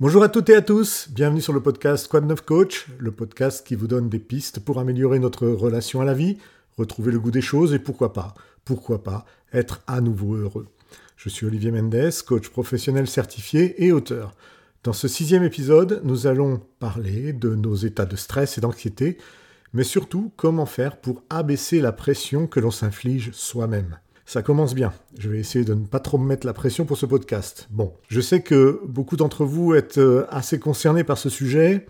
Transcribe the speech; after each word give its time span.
Bonjour 0.00 0.24
à 0.24 0.28
toutes 0.28 0.50
et 0.50 0.56
à 0.56 0.60
tous, 0.60 1.08
bienvenue 1.08 1.40
sur 1.40 1.52
le 1.52 1.62
podcast 1.62 2.08
Quad 2.08 2.26
9 2.26 2.40
Coach, 2.40 2.88
le 2.98 3.12
podcast 3.12 3.64
qui 3.64 3.76
vous 3.76 3.86
donne 3.86 4.08
des 4.08 4.18
pistes 4.18 4.58
pour 4.58 4.80
améliorer 4.80 5.20
notre 5.20 5.46
relation 5.46 6.00
à 6.00 6.04
la 6.04 6.14
vie, 6.14 6.36
retrouver 6.76 7.12
le 7.12 7.20
goût 7.20 7.30
des 7.30 7.40
choses 7.40 7.72
et 7.72 7.78
pourquoi 7.78 8.12
pas, 8.12 8.34
pourquoi 8.64 9.04
pas, 9.04 9.24
être 9.52 9.82
à 9.86 10.00
nouveau 10.00 10.34
heureux. 10.34 10.66
Je 11.16 11.28
suis 11.28 11.46
Olivier 11.46 11.70
Mendes, 11.70 12.10
coach 12.26 12.48
professionnel 12.48 13.06
certifié 13.06 13.84
et 13.84 13.92
auteur. 13.92 14.34
Dans 14.82 14.92
ce 14.92 15.06
sixième 15.06 15.44
épisode, 15.44 16.00
nous 16.02 16.26
allons 16.26 16.60
parler 16.80 17.32
de 17.32 17.54
nos 17.54 17.76
états 17.76 18.04
de 18.04 18.16
stress 18.16 18.58
et 18.58 18.60
d'anxiété, 18.60 19.16
mais 19.74 19.84
surtout 19.84 20.32
comment 20.36 20.66
faire 20.66 20.96
pour 20.96 21.22
abaisser 21.30 21.80
la 21.80 21.92
pression 21.92 22.48
que 22.48 22.58
l'on 22.58 22.72
s'inflige 22.72 23.30
soi-même. 23.30 23.96
Ça 24.26 24.42
commence 24.42 24.74
bien. 24.74 24.92
Je 25.18 25.28
vais 25.28 25.38
essayer 25.38 25.64
de 25.64 25.74
ne 25.74 25.84
pas 25.84 26.00
trop 26.00 26.18
me 26.18 26.26
mettre 26.26 26.46
la 26.46 26.54
pression 26.54 26.84
pour 26.86 26.96
ce 26.96 27.06
podcast. 27.06 27.68
Bon, 27.70 27.92
je 28.08 28.20
sais 28.20 28.40
que 28.40 28.80
beaucoup 28.86 29.16
d'entre 29.16 29.44
vous 29.44 29.74
êtes 29.74 29.98
euh, 29.98 30.26
assez 30.30 30.58
concernés 30.58 31.04
par 31.04 31.18
ce 31.18 31.28
sujet. 31.28 31.86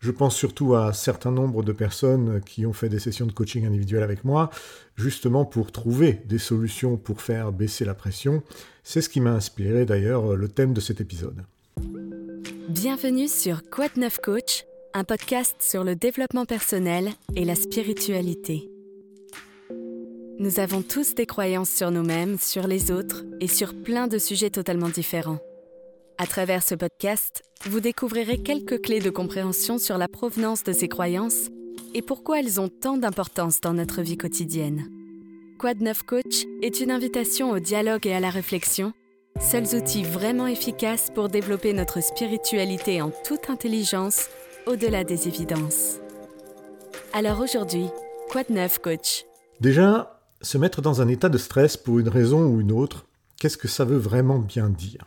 Je 0.00 0.10
pense 0.12 0.36
surtout 0.36 0.74
à 0.74 0.88
un 0.88 0.92
certain 0.92 1.32
nombre 1.32 1.62
de 1.64 1.72
personnes 1.72 2.40
qui 2.46 2.66
ont 2.66 2.72
fait 2.72 2.88
des 2.88 3.00
sessions 3.00 3.26
de 3.26 3.32
coaching 3.32 3.66
individuel 3.66 4.04
avec 4.04 4.24
moi, 4.24 4.50
justement 4.96 5.44
pour 5.44 5.72
trouver 5.72 6.20
des 6.26 6.38
solutions 6.38 6.96
pour 6.96 7.20
faire 7.20 7.50
baisser 7.50 7.84
la 7.84 7.94
pression. 7.94 8.42
C'est 8.84 9.00
ce 9.00 9.08
qui 9.08 9.20
m'a 9.20 9.32
inspiré 9.32 9.86
d'ailleurs 9.86 10.36
le 10.36 10.48
thème 10.48 10.72
de 10.72 10.80
cet 10.80 11.00
épisode. 11.00 11.42
Bienvenue 12.68 13.26
sur 13.26 13.62
Quad 13.70 13.96
9 13.96 14.18
Coach, 14.18 14.64
un 14.94 15.02
podcast 15.02 15.56
sur 15.58 15.82
le 15.82 15.96
développement 15.96 16.44
personnel 16.44 17.10
et 17.34 17.44
la 17.44 17.56
spiritualité. 17.56 18.70
Nous 20.40 20.60
avons 20.60 20.82
tous 20.82 21.16
des 21.16 21.26
croyances 21.26 21.70
sur 21.70 21.90
nous-mêmes, 21.90 22.38
sur 22.38 22.68
les 22.68 22.92
autres 22.92 23.24
et 23.40 23.48
sur 23.48 23.74
plein 23.74 24.06
de 24.06 24.18
sujets 24.18 24.50
totalement 24.50 24.88
différents. 24.88 25.40
À 26.16 26.28
travers 26.28 26.62
ce 26.62 26.76
podcast, 26.76 27.42
vous 27.66 27.80
découvrirez 27.80 28.38
quelques 28.38 28.80
clés 28.82 29.00
de 29.00 29.10
compréhension 29.10 29.78
sur 29.78 29.98
la 29.98 30.06
provenance 30.06 30.62
de 30.62 30.72
ces 30.72 30.86
croyances 30.86 31.48
et 31.92 32.02
pourquoi 32.02 32.38
elles 32.38 32.60
ont 32.60 32.68
tant 32.68 32.96
d'importance 32.96 33.60
dans 33.60 33.72
notre 33.72 34.00
vie 34.00 34.16
quotidienne. 34.16 34.88
Quad 35.58 35.80
9 35.80 36.04
Coach 36.04 36.44
est 36.62 36.78
une 36.78 36.92
invitation 36.92 37.50
au 37.50 37.58
dialogue 37.58 38.06
et 38.06 38.14
à 38.14 38.20
la 38.20 38.30
réflexion, 38.30 38.92
seuls 39.40 39.74
outils 39.74 40.04
vraiment 40.04 40.46
efficaces 40.46 41.08
pour 41.12 41.28
développer 41.28 41.72
notre 41.72 42.00
spiritualité 42.00 43.02
en 43.02 43.10
toute 43.24 43.50
intelligence 43.50 44.28
au-delà 44.68 45.02
des 45.02 45.26
évidences. 45.26 45.98
Alors 47.12 47.40
aujourd'hui, 47.40 47.86
Quad 48.30 48.50
9 48.50 48.78
Coach. 48.78 49.24
Déjà, 49.58 50.17
se 50.40 50.58
mettre 50.58 50.82
dans 50.82 51.02
un 51.02 51.08
état 51.08 51.28
de 51.28 51.38
stress 51.38 51.76
pour 51.76 51.98
une 51.98 52.08
raison 52.08 52.44
ou 52.44 52.60
une 52.60 52.72
autre, 52.72 53.06
qu'est-ce 53.38 53.56
que 53.56 53.68
ça 53.68 53.84
veut 53.84 53.98
vraiment 53.98 54.38
bien 54.38 54.68
dire? 54.68 55.04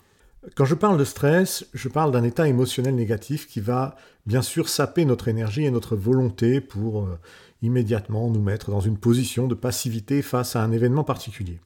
Quand 0.56 0.66
je 0.66 0.76
parle 0.76 0.98
de 0.98 1.06
stress, 1.06 1.66
je 1.74 1.88
parle 1.88 2.12
d'un 2.12 2.24
état 2.24 2.48
émotionnel 2.48 2.96
négatif 2.96 3.48
qui 3.48 3.60
va 3.60 3.96
bien 4.26 4.42
sûr 4.42 4.70
saper 4.70 5.06
notre 5.06 5.28
énergie 5.28 5.66
et 5.66 5.72
notre 5.72 5.96
volonté 5.96 6.62
pour 6.62 7.04
euh, 7.04 7.20
immédiatement 7.62 8.30
nous 8.30 8.42
mettre 8.42 8.72
dans 8.72 8.80
une 8.80 8.98
position 8.98 9.48
de 9.48 9.54
passivité 9.54 10.22
face 10.24 10.56
à 10.56 10.64
un 10.64 10.72
événement 10.72 11.04
particulier. 11.04 11.60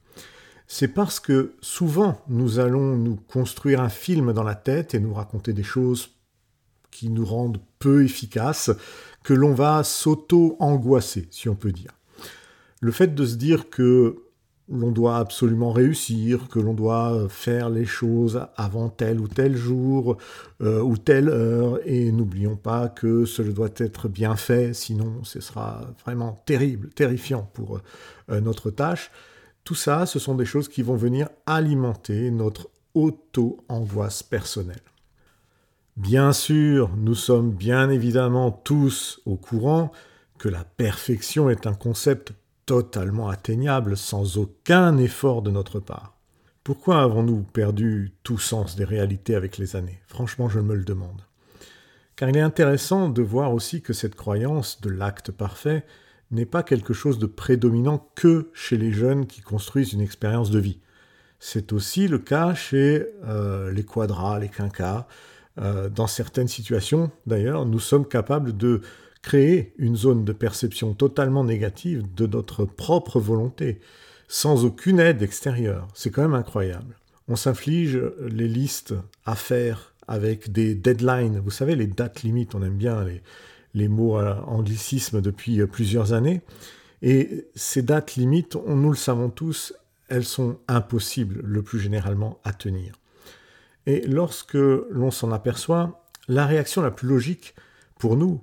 C'est 0.66 0.88
parce 0.88 1.20
que 1.20 1.54
souvent 1.62 2.20
nous 2.28 2.58
allons 2.58 2.96
nous 2.96 3.16
construire 3.16 3.80
un 3.80 3.88
film 3.88 4.32
dans 4.32 4.42
la 4.42 4.56
tête 4.56 4.94
et 4.94 5.00
nous 5.00 5.14
raconter 5.14 5.54
des 5.54 5.62
choses 5.62 6.10
qui 6.90 7.08
nous 7.08 7.24
rendent 7.24 7.60
peu 7.78 8.04
efficaces 8.04 8.70
que 9.22 9.32
l'on 9.32 9.54
va 9.54 9.82
s'auto-angoisser, 9.84 11.28
si 11.30 11.48
on 11.48 11.54
peut 11.54 11.72
dire 11.72 11.92
le 12.80 12.92
fait 12.92 13.14
de 13.14 13.24
se 13.24 13.36
dire 13.36 13.70
que 13.70 14.16
l'on 14.68 14.90
doit 14.90 15.18
absolument 15.18 15.72
réussir, 15.72 16.48
que 16.48 16.58
l'on 16.58 16.74
doit 16.74 17.28
faire 17.28 17.70
les 17.70 17.84
choses 17.84 18.46
avant 18.56 18.88
tel 18.88 19.20
ou 19.20 19.28
tel 19.28 19.56
jour 19.56 20.16
euh, 20.60 20.82
ou 20.82 20.96
telle 20.96 21.28
heure, 21.28 21.78
et 21.84 22.10
n'oublions 22.10 22.56
pas 22.56 22.88
que 22.88 23.24
cela 23.24 23.52
doit 23.52 23.70
être 23.76 24.08
bien 24.08 24.34
fait, 24.34 24.74
sinon 24.74 25.22
ce 25.22 25.40
sera 25.40 25.82
vraiment 26.04 26.42
terrible, 26.46 26.88
terrifiant 26.90 27.48
pour 27.54 27.80
euh, 28.30 28.40
notre 28.40 28.70
tâche. 28.70 29.10
Tout 29.62 29.76
ça, 29.76 30.06
ce 30.06 30.18
sont 30.18 30.34
des 30.34 30.44
choses 30.44 30.68
qui 30.68 30.82
vont 30.82 30.96
venir 30.96 31.28
alimenter 31.46 32.30
notre 32.30 32.68
auto-angoisse 32.94 34.22
personnelle. 34.22 34.82
Bien 35.96 36.32
sûr, 36.32 36.90
nous 36.96 37.14
sommes 37.14 37.52
bien 37.52 37.88
évidemment 37.88 38.50
tous 38.50 39.20
au 39.26 39.36
courant 39.36 39.92
que 40.38 40.48
la 40.48 40.64
perfection 40.64 41.48
est 41.48 41.66
un 41.66 41.72
concept 41.72 42.32
totalement 42.66 43.28
atteignable 43.28 43.96
sans 43.96 44.38
aucun 44.38 44.98
effort 44.98 45.40
de 45.40 45.50
notre 45.50 45.80
part. 45.80 46.16
Pourquoi 46.64 47.00
avons-nous 47.00 47.44
perdu 47.44 48.12
tout 48.24 48.38
sens 48.38 48.74
des 48.74 48.84
réalités 48.84 49.36
avec 49.36 49.56
les 49.56 49.76
années? 49.76 50.00
Franchement, 50.08 50.48
je 50.48 50.58
me 50.58 50.74
le 50.74 50.84
demande. 50.84 51.22
Car 52.16 52.28
il 52.28 52.36
est 52.36 52.40
intéressant 52.40 53.08
de 53.08 53.22
voir 53.22 53.54
aussi 53.54 53.82
que 53.82 53.92
cette 53.92 54.16
croyance 54.16 54.80
de 54.80 54.90
l'acte 54.90 55.30
parfait 55.30 55.84
n'est 56.32 56.46
pas 56.46 56.64
quelque 56.64 56.92
chose 56.92 57.20
de 57.20 57.26
prédominant 57.26 58.10
que 58.16 58.50
chez 58.52 58.76
les 58.76 58.92
jeunes 58.92 59.26
qui 59.26 59.42
construisent 59.42 59.92
une 59.92 60.00
expérience 60.00 60.50
de 60.50 60.58
vie. 60.58 60.80
C'est 61.38 61.72
aussi 61.72 62.08
le 62.08 62.18
cas 62.18 62.54
chez 62.54 63.06
euh, 63.26 63.70
les 63.70 63.84
quadras, 63.84 64.40
les 64.40 64.48
quinquas. 64.48 65.06
Euh, 65.58 65.88
dans 65.88 66.08
certaines 66.08 66.48
situations, 66.48 67.12
d'ailleurs, 67.26 67.64
nous 67.64 67.78
sommes 67.78 68.08
capables 68.08 68.56
de 68.56 68.80
créer 69.22 69.72
une 69.78 69.96
zone 69.96 70.24
de 70.24 70.32
perception 70.32 70.94
totalement 70.94 71.44
négative 71.44 72.04
de 72.14 72.26
notre 72.26 72.64
propre 72.64 73.20
volonté, 73.20 73.80
sans 74.28 74.64
aucune 74.64 75.00
aide 75.00 75.22
extérieure. 75.22 75.88
C'est 75.94 76.10
quand 76.10 76.22
même 76.22 76.34
incroyable. 76.34 76.96
On 77.28 77.36
s'inflige 77.36 78.00
les 78.20 78.48
listes 78.48 78.94
à 79.24 79.34
faire 79.34 79.94
avec 80.06 80.52
des 80.52 80.74
deadlines. 80.74 81.40
Vous 81.40 81.50
savez, 81.50 81.74
les 81.74 81.86
dates 81.86 82.22
limites, 82.22 82.54
on 82.54 82.62
aime 82.62 82.76
bien 82.76 83.04
les, 83.74 83.88
mots 83.88 84.18
anglicisme 84.18 85.20
depuis 85.20 85.64
plusieurs 85.66 86.12
années. 86.12 86.42
Et 87.02 87.46
ces 87.54 87.82
dates 87.82 88.14
limites, 88.16 88.56
on, 88.56 88.76
nous 88.76 88.90
le 88.90 88.96
savons 88.96 89.28
tous, 89.28 89.74
elles 90.08 90.24
sont 90.24 90.58
impossibles 90.68 91.40
le 91.42 91.62
plus 91.62 91.80
généralement 91.80 92.38
à 92.44 92.52
tenir. 92.52 92.94
Et 93.86 94.02
lorsque 94.06 94.54
l'on 94.54 95.10
s'en 95.10 95.32
aperçoit, 95.32 96.04
la 96.28 96.46
réaction 96.46 96.82
la 96.82 96.90
plus 96.90 97.08
logique 97.08 97.54
pour 97.98 98.16
nous, 98.16 98.40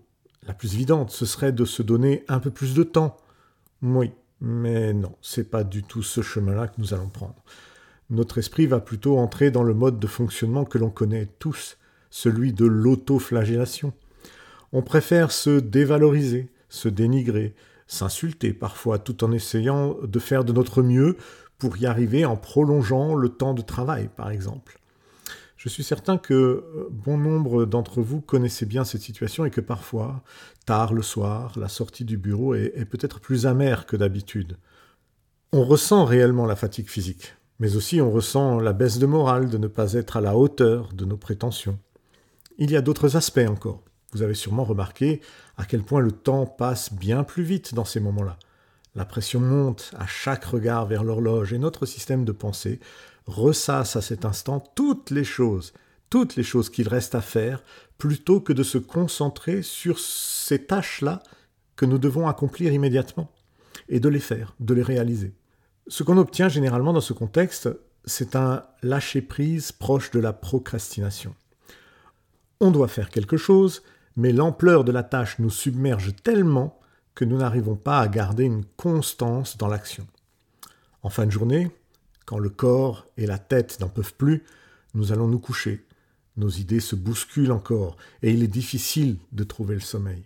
la 0.47 0.53
plus 0.53 0.75
évidente, 0.75 1.11
ce 1.11 1.25
serait 1.25 1.51
de 1.51 1.65
se 1.65 1.81
donner 1.81 2.23
un 2.27 2.39
peu 2.39 2.51
plus 2.51 2.73
de 2.73 2.83
temps. 2.83 3.17
Oui, 3.81 4.11
mais 4.41 4.93
non, 4.93 5.15
c'est 5.21 5.49
pas 5.49 5.63
du 5.63 5.83
tout 5.83 6.03
ce 6.03 6.21
chemin-là 6.21 6.67
que 6.67 6.79
nous 6.79 6.93
allons 6.93 7.09
prendre. 7.09 7.43
Notre 8.09 8.37
esprit 8.37 8.67
va 8.67 8.79
plutôt 8.79 9.17
entrer 9.17 9.51
dans 9.51 9.63
le 9.63 9.73
mode 9.73 9.99
de 9.99 10.07
fonctionnement 10.07 10.65
que 10.65 10.77
l'on 10.77 10.89
connaît 10.89 11.27
tous, 11.39 11.77
celui 12.09 12.53
de 12.53 12.65
l'autoflagellation. 12.65 13.93
On 14.71 14.81
préfère 14.81 15.31
se 15.31 15.59
dévaloriser, 15.59 16.51
se 16.69 16.89
dénigrer, 16.89 17.55
s'insulter 17.87 18.53
parfois 18.53 18.99
tout 18.99 19.23
en 19.23 19.31
essayant 19.31 19.95
de 20.03 20.19
faire 20.19 20.43
de 20.43 20.53
notre 20.53 20.81
mieux 20.81 21.17
pour 21.57 21.77
y 21.77 21.85
arriver 21.85 22.25
en 22.25 22.35
prolongeant 22.35 23.15
le 23.15 23.29
temps 23.29 23.53
de 23.53 23.61
travail, 23.61 24.09
par 24.15 24.29
exemple. 24.29 24.79
Je 25.63 25.69
suis 25.69 25.85
certain 25.85 26.17
que 26.17 26.33
euh, 26.33 26.89
bon 26.91 27.17
nombre 27.17 27.63
d'entre 27.63 28.01
vous 28.01 28.19
connaissez 28.19 28.65
bien 28.65 28.83
cette 28.83 28.99
situation 28.99 29.45
et 29.45 29.49
que 29.49 29.61
parfois, 29.61 30.21
tard 30.65 30.91
le 30.91 31.01
soir, 31.01 31.57
la 31.57 31.69
sortie 31.69 32.03
du 32.03 32.17
bureau 32.17 32.53
est, 32.53 32.73
est 32.75 32.83
peut-être 32.83 33.21
plus 33.21 33.45
amère 33.45 33.85
que 33.85 33.95
d'habitude. 33.95 34.57
On 35.53 35.63
ressent 35.63 36.03
réellement 36.03 36.45
la 36.45 36.57
fatigue 36.57 36.89
physique, 36.89 37.35
mais 37.59 37.77
aussi 37.77 38.01
on 38.01 38.11
ressent 38.11 38.59
la 38.59 38.73
baisse 38.73 38.99
de 38.99 39.05
morale 39.05 39.49
de 39.49 39.57
ne 39.57 39.67
pas 39.67 39.93
être 39.93 40.17
à 40.17 40.21
la 40.21 40.35
hauteur 40.35 40.91
de 40.91 41.05
nos 41.05 41.15
prétentions. 41.15 41.79
Il 42.57 42.69
y 42.69 42.75
a 42.75 42.81
d'autres 42.81 43.15
aspects 43.15 43.47
encore. 43.47 43.83
Vous 44.11 44.21
avez 44.21 44.33
sûrement 44.33 44.65
remarqué 44.65 45.21
à 45.55 45.63
quel 45.63 45.83
point 45.83 46.01
le 46.01 46.11
temps 46.11 46.45
passe 46.45 46.93
bien 46.93 47.23
plus 47.23 47.43
vite 47.43 47.73
dans 47.73 47.85
ces 47.85 48.01
moments-là. 48.01 48.37
La 48.95 49.05
pression 49.05 49.39
monte 49.39 49.91
à 49.97 50.07
chaque 50.07 50.43
regard 50.43 50.87
vers 50.87 51.05
l'horloge 51.05 51.53
et 51.53 51.57
notre 51.57 51.85
système 51.85 52.25
de 52.25 52.33
pensée 52.33 52.81
ressasse 53.25 53.95
à 53.95 54.01
cet 54.01 54.25
instant 54.25 54.59
toutes 54.75 55.09
les 55.09 55.23
choses, 55.23 55.73
toutes 56.09 56.35
les 56.35 56.43
choses 56.43 56.69
qu'il 56.69 56.87
reste 56.87 57.15
à 57.15 57.21
faire, 57.21 57.63
plutôt 57.97 58.41
que 58.41 58.53
de 58.53 58.63
se 58.63 58.77
concentrer 58.77 59.61
sur 59.61 59.99
ces 59.99 60.65
tâches-là 60.65 61.23
que 61.75 61.85
nous 61.85 61.97
devons 61.97 62.27
accomplir 62.27 62.73
immédiatement, 62.73 63.31
et 63.89 63.99
de 63.99 64.09
les 64.09 64.19
faire, 64.19 64.55
de 64.59 64.73
les 64.73 64.83
réaliser. 64.83 65.33
Ce 65.87 66.03
qu'on 66.03 66.17
obtient 66.17 66.49
généralement 66.49 66.93
dans 66.93 67.01
ce 67.01 67.13
contexte, 67.13 67.69
c'est 68.05 68.35
un 68.35 68.63
lâcher-prise 68.81 69.71
proche 69.71 70.11
de 70.11 70.19
la 70.19 70.33
procrastination. 70.33 71.35
On 72.59 72.71
doit 72.71 72.87
faire 72.87 73.09
quelque 73.09 73.37
chose, 73.37 73.83
mais 74.15 74.31
l'ampleur 74.31 74.83
de 74.83 74.91
la 74.91 75.03
tâche 75.03 75.39
nous 75.39 75.49
submerge 75.49 76.13
tellement 76.23 76.79
que 77.15 77.25
nous 77.25 77.37
n'arrivons 77.37 77.75
pas 77.75 77.99
à 77.99 78.07
garder 78.07 78.43
une 78.43 78.65
constance 78.65 79.57
dans 79.57 79.67
l'action. 79.67 80.07
En 81.01 81.09
fin 81.09 81.25
de 81.25 81.31
journée, 81.31 81.71
quand 82.25 82.39
le 82.39 82.49
corps 82.49 83.07
et 83.17 83.25
la 83.25 83.37
tête 83.37 83.79
n'en 83.79 83.89
peuvent 83.89 84.15
plus, 84.15 84.43
nous 84.93 85.11
allons 85.11 85.27
nous 85.27 85.39
coucher. 85.39 85.85
Nos 86.37 86.49
idées 86.49 86.79
se 86.79 86.95
bousculent 86.95 87.51
encore, 87.51 87.97
et 88.21 88.31
il 88.31 88.43
est 88.43 88.47
difficile 88.47 89.17
de 89.31 89.43
trouver 89.43 89.75
le 89.75 89.81
sommeil. 89.81 90.23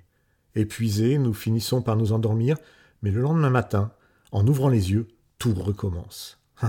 Épuisés, 0.56 1.18
nous 1.18 1.34
finissons 1.34 1.82
par 1.82 1.98
nous 1.98 2.14
endormir, 2.14 2.58
mais 3.02 3.12
le 3.12 3.22
lendemain 3.22 3.50
matin, 3.50 3.92
en 4.32 4.48
ouvrant 4.48 4.70
les 4.70 4.92
yeux, 4.92 5.08
tout 5.38 5.54
recommence. 5.54 6.40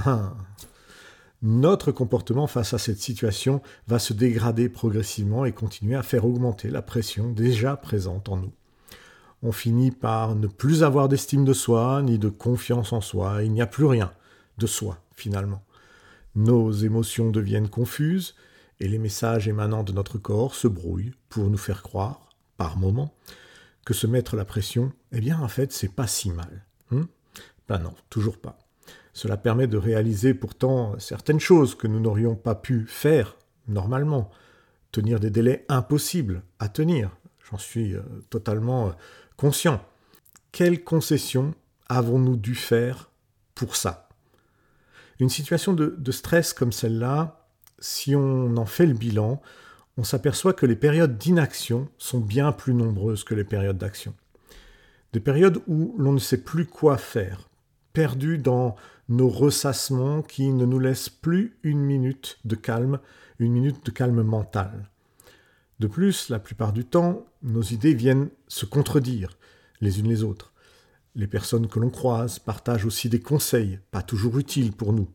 notre 1.43 1.93
comportement 1.93 2.47
face 2.47 2.75
à 2.75 2.79
cette 2.79 3.01
situation 3.01 3.63
va 3.87 3.99
se 3.99 4.13
dégrader 4.13 4.69
progressivement 4.69 5.45
et 5.45 5.53
continuer 5.53 5.95
à 5.95 6.03
faire 6.03 6.25
augmenter 6.25 6.69
la 6.69 6.83
pression 6.83 7.31
déjà 7.31 7.77
présente 7.77 8.29
en 8.29 8.37
nous. 8.37 8.53
On 9.43 9.53
finit 9.53 9.93
par 9.93 10.35
ne 10.35 10.49
plus 10.49 10.83
avoir 10.83 11.09
d'estime 11.09 11.45
de 11.45 11.53
soi 11.53 12.03
ni 12.03 12.19
de 12.19 12.29
confiance 12.29 12.93
en 12.93 13.01
soi, 13.01 13.45
il 13.45 13.53
n'y 13.53 13.63
a 13.63 13.67
plus 13.67 13.85
rien 13.85 14.13
de 14.59 14.67
soi 14.67 14.99
finalement. 15.19 15.63
Nos 16.35 16.71
émotions 16.73 17.31
deviennent 17.31 17.69
confuses 17.69 18.35
et 18.81 18.89
les 18.89 18.99
messages 18.99 19.49
émanant 19.49 19.83
de 19.83 19.93
notre 19.93 20.19
corps 20.19 20.55
se 20.55 20.69
brouillent 20.69 21.15
pour 21.29 21.51
nous 21.51 21.59
faire 21.59 21.83
croire, 21.83 22.29
par 22.57 22.77
moments, 22.77 23.15
que 23.85 23.95
se 23.95 24.07
mettre 24.07 24.37
la 24.37 24.45
pression, 24.45 24.93
eh 25.13 25.21
bien 25.21 25.41
en 25.41 25.49
fait 25.49 25.73
c'est 25.73 25.93
pas 25.93 26.07
si 26.07 26.31
mal. 26.31 26.65
Hein? 26.93 27.09
Ben 27.69 27.79
non, 27.79 27.95
toujours 28.11 28.39
pas. 28.39 28.59
Cela 29.13 29.37
permet 29.37 29.67
de 29.67 29.77
réaliser 29.77 30.33
pourtant 30.33 30.99
certaines 30.99 31.41
choses 31.41 31.75
que 31.75 31.87
nous 31.87 31.99
n'aurions 31.99 32.37
pas 32.37 32.55
pu 32.55 32.87
faire 32.87 33.37
normalement. 33.67 34.31
Tenir 34.93 35.21
des 35.21 35.31
délais 35.31 35.65
impossibles 35.69 36.43
à 36.59 36.69
tenir. 36.69 37.11
J'en 37.51 37.59
suis 37.59 37.95
euh, 37.95 38.03
totalement 38.31 38.89
euh, 38.89 38.93
conscient. 39.37 39.85
Quelles 40.53 40.85
concessions 40.85 41.55
avons-nous 41.89 42.37
dû 42.37 42.55
faire 42.55 43.11
pour 43.55 43.77
ça? 43.77 44.08
Une 45.21 45.29
situation 45.29 45.73
de, 45.73 46.13
stress 46.13 46.53
comme 46.53 46.73
celle-là, 46.73 47.49
si 47.79 48.15
on 48.15 48.57
en 48.57 48.67
fait 48.67 48.87
le 48.87 48.95
bilan, 48.95 49.41
on 49.97 50.05
s'aperçoit 50.05 50.53
que 50.53 50.67
les 50.67 50.77
périodes 50.77 51.19
d'inaction 51.19 51.89
sont 51.99 52.21
bien 52.21 52.53
plus 52.53 52.75
nombreuses 52.75 53.25
que 53.25 53.35
les 53.35 53.45
périodes 53.45 53.79
d'action. 53.79 54.15
Des 55.13 55.21
périodes 55.21 55.61
où 55.67 55.95
l'on 55.99 56.13
ne 56.13 56.19
sait 56.19 56.43
plus 56.43 56.67
quoi 56.67 56.99
faire, 56.99 57.49
perdus 57.93 58.39
dans 58.39 58.77
nos 59.09 59.29
ressassements 59.29 60.23
qui 60.23 60.53
ne 60.53 60.67
nous 60.67 60.79
laissent 60.79 61.09
plus 61.09 61.59
une 61.63 61.81
minute 61.81 62.39
de 62.45 62.55
calme, 62.55 63.01
une 63.41 63.53
minute 63.53 63.85
de 63.85 63.91
calme 63.91 64.23
mental. 64.23 64.89
De 65.81 65.87
plus, 65.87 66.29
la 66.29 66.39
plupart 66.39 66.73
du 66.73 66.85
temps, 66.85 67.25
nos 67.43 67.63
idées 67.63 67.95
viennent 67.95 68.29
se 68.49 68.67
contredire 68.67 69.37
les 69.81 70.01
unes 70.01 70.09
les 70.09 70.23
autres. 70.23 70.48
Les 71.19 71.27
personnes 71.27 71.67
que 71.67 71.81
l'on 71.81 71.91
croise 71.91 72.39
partagent 72.39 72.87
aussi 72.87 73.09
des 73.09 73.19
conseils, 73.19 73.81
pas 73.91 74.03
toujours 74.03 74.39
utiles 74.39 74.71
pour 74.71 74.93
nous. 74.93 75.09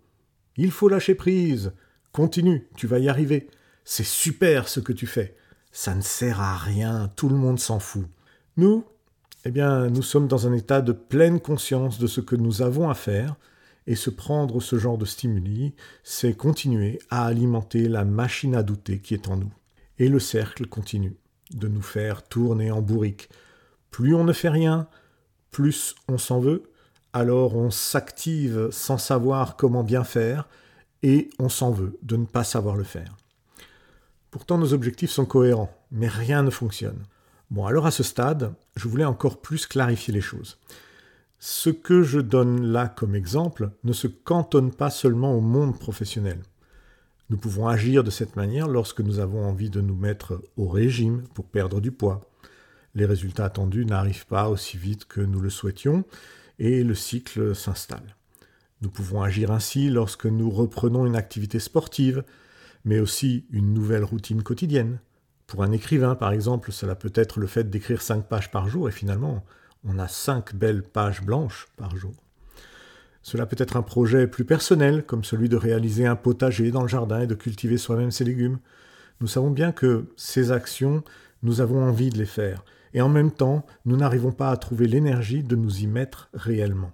Il 0.57 0.69
faut 0.69 0.89
lâcher 0.89 1.15
prise. 1.15 1.71
Continue, 2.11 2.67
tu 2.75 2.87
vas 2.87 2.99
y 2.99 3.07
arriver. 3.07 3.47
C'est 3.85 4.05
super 4.05 4.67
ce 4.67 4.81
que 4.81 4.91
tu 4.91 5.07
fais. 5.07 5.37
Ça 5.71 5.95
ne 5.95 6.01
sert 6.01 6.41
à 6.41 6.57
rien, 6.57 7.09
tout 7.15 7.29
le 7.29 7.37
monde 7.37 7.57
s'en 7.57 7.79
fout. 7.79 8.05
Nous, 8.57 8.83
eh 9.45 9.51
bien, 9.51 9.87
nous 9.87 10.01
sommes 10.01 10.27
dans 10.27 10.45
un 10.45 10.51
état 10.51 10.81
de 10.81 10.91
pleine 10.91 11.39
conscience 11.39 11.99
de 11.99 12.07
ce 12.07 12.19
que 12.19 12.35
nous 12.35 12.61
avons 12.61 12.89
à 12.89 12.95
faire, 12.95 13.37
et 13.87 13.95
se 13.95 14.09
prendre 14.09 14.61
ce 14.61 14.77
genre 14.77 14.97
de 14.97 15.05
stimuli, 15.05 15.73
c'est 16.03 16.35
continuer 16.35 16.99
à 17.09 17.25
alimenter 17.25 17.87
la 17.87 18.03
machine 18.03 18.55
à 18.55 18.63
douter 18.63 18.99
qui 18.99 19.13
est 19.13 19.29
en 19.29 19.37
nous. 19.37 19.53
Et 19.99 20.09
le 20.09 20.19
cercle 20.19 20.67
continue 20.67 21.15
de 21.51 21.69
nous 21.69 21.81
faire 21.81 22.23
tourner 22.23 22.71
en 22.71 22.81
bourrique. 22.81 23.29
Plus 23.89 24.15
on 24.15 24.25
ne 24.25 24.33
fait 24.33 24.49
rien, 24.49 24.89
plus 25.53 25.95
on 26.09 26.17
s'en 26.17 26.41
veut, 26.41 26.63
alors 27.13 27.55
on 27.55 27.71
s'active 27.71 28.67
sans 28.71 28.97
savoir 28.97 29.55
comment 29.55 29.83
bien 29.83 30.03
faire, 30.03 30.49
et 31.03 31.29
on 31.39 31.47
s'en 31.47 31.71
veut 31.71 31.97
de 32.01 32.17
ne 32.17 32.25
pas 32.25 32.43
savoir 32.43 32.75
le 32.75 32.83
faire. 32.83 33.15
Pourtant 34.31 34.57
nos 34.57 34.73
objectifs 34.73 35.11
sont 35.11 35.25
cohérents, 35.25 35.73
mais 35.91 36.07
rien 36.07 36.43
ne 36.43 36.49
fonctionne. 36.49 37.03
Bon, 37.51 37.65
alors 37.65 37.85
à 37.85 37.91
ce 37.91 38.03
stade, 38.03 38.53
je 38.75 38.87
voulais 38.87 39.05
encore 39.05 39.39
plus 39.39 39.67
clarifier 39.67 40.13
les 40.13 40.21
choses. 40.21 40.57
Ce 41.39 41.69
que 41.69 42.01
je 42.01 42.19
donne 42.19 42.65
là 42.65 42.87
comme 42.87 43.15
exemple 43.15 43.69
ne 43.83 43.93
se 43.93 44.07
cantonne 44.07 44.71
pas 44.71 44.89
seulement 44.89 45.35
au 45.35 45.41
monde 45.41 45.77
professionnel. 45.77 46.41
Nous 47.29 47.37
pouvons 47.37 47.67
agir 47.67 48.03
de 48.03 48.09
cette 48.09 48.35
manière 48.35 48.67
lorsque 48.67 49.01
nous 49.01 49.19
avons 49.19 49.45
envie 49.45 49.69
de 49.69 49.81
nous 49.81 49.95
mettre 49.95 50.41
au 50.57 50.67
régime 50.67 51.23
pour 51.33 51.45
perdre 51.45 51.79
du 51.79 51.91
poids. 51.91 52.21
Les 52.95 53.05
résultats 53.05 53.45
attendus 53.45 53.85
n'arrivent 53.85 54.27
pas 54.27 54.49
aussi 54.49 54.77
vite 54.77 55.05
que 55.05 55.21
nous 55.21 55.39
le 55.39 55.49
souhaitions 55.49 56.03
et 56.59 56.83
le 56.83 56.95
cycle 56.95 57.55
s'installe. 57.55 58.15
Nous 58.81 58.89
pouvons 58.89 59.21
agir 59.21 59.51
ainsi 59.51 59.89
lorsque 59.89 60.25
nous 60.25 60.49
reprenons 60.49 61.05
une 61.05 61.15
activité 61.15 61.59
sportive, 61.59 62.23
mais 62.85 62.99
aussi 62.99 63.45
une 63.51 63.73
nouvelle 63.73 64.03
routine 64.03 64.43
quotidienne, 64.43 64.99
pour 65.47 65.63
un 65.63 65.71
écrivain, 65.71 66.15
par 66.15 66.31
exemple, 66.31 66.71
cela 66.71 66.95
peut 66.95 67.11
être 67.15 67.39
le 67.39 67.47
fait 67.47 67.69
d'écrire 67.69 68.01
cinq 68.01 68.27
pages 68.27 68.49
par 68.49 68.67
jour, 68.69 68.89
et 68.89 68.91
finalement, 68.91 69.45
on 69.83 69.99
a 69.99 70.07
cinq 70.07 70.55
belles 70.55 70.83
pages 70.83 71.21
blanches 71.21 71.67
par 71.77 71.95
jour. 71.95 72.15
Cela 73.21 73.45
peut 73.45 73.57
être 73.59 73.77
un 73.77 73.83
projet 73.83 74.27
plus 74.27 74.45
personnel, 74.45 75.05
comme 75.05 75.23
celui 75.23 75.49
de 75.49 75.55
réaliser 75.55 76.05
un 76.07 76.15
potager 76.15 76.71
dans 76.71 76.81
le 76.81 76.87
jardin 76.87 77.21
et 77.21 77.27
de 77.27 77.35
cultiver 77.35 77.77
soi-même 77.77 78.11
ses 78.11 78.23
légumes. 78.23 78.57
Nous 79.21 79.27
savons 79.27 79.51
bien 79.51 79.71
que 79.71 80.05
ces 80.17 80.51
actions, 80.51 81.03
nous 81.43 81.61
avons 81.61 81.83
envie 81.83 82.09
de 82.09 82.17
les 82.17 82.25
faire, 82.25 82.63
et 82.93 83.01
en 83.01 83.09
même 83.09 83.31
temps, 83.31 83.65
nous 83.85 83.97
n'arrivons 83.97 84.31
pas 84.31 84.51
à 84.51 84.57
trouver 84.57 84.87
l'énergie 84.87 85.43
de 85.43 85.55
nous 85.55 85.81
y 85.81 85.87
mettre 85.87 86.29
réellement. 86.33 86.91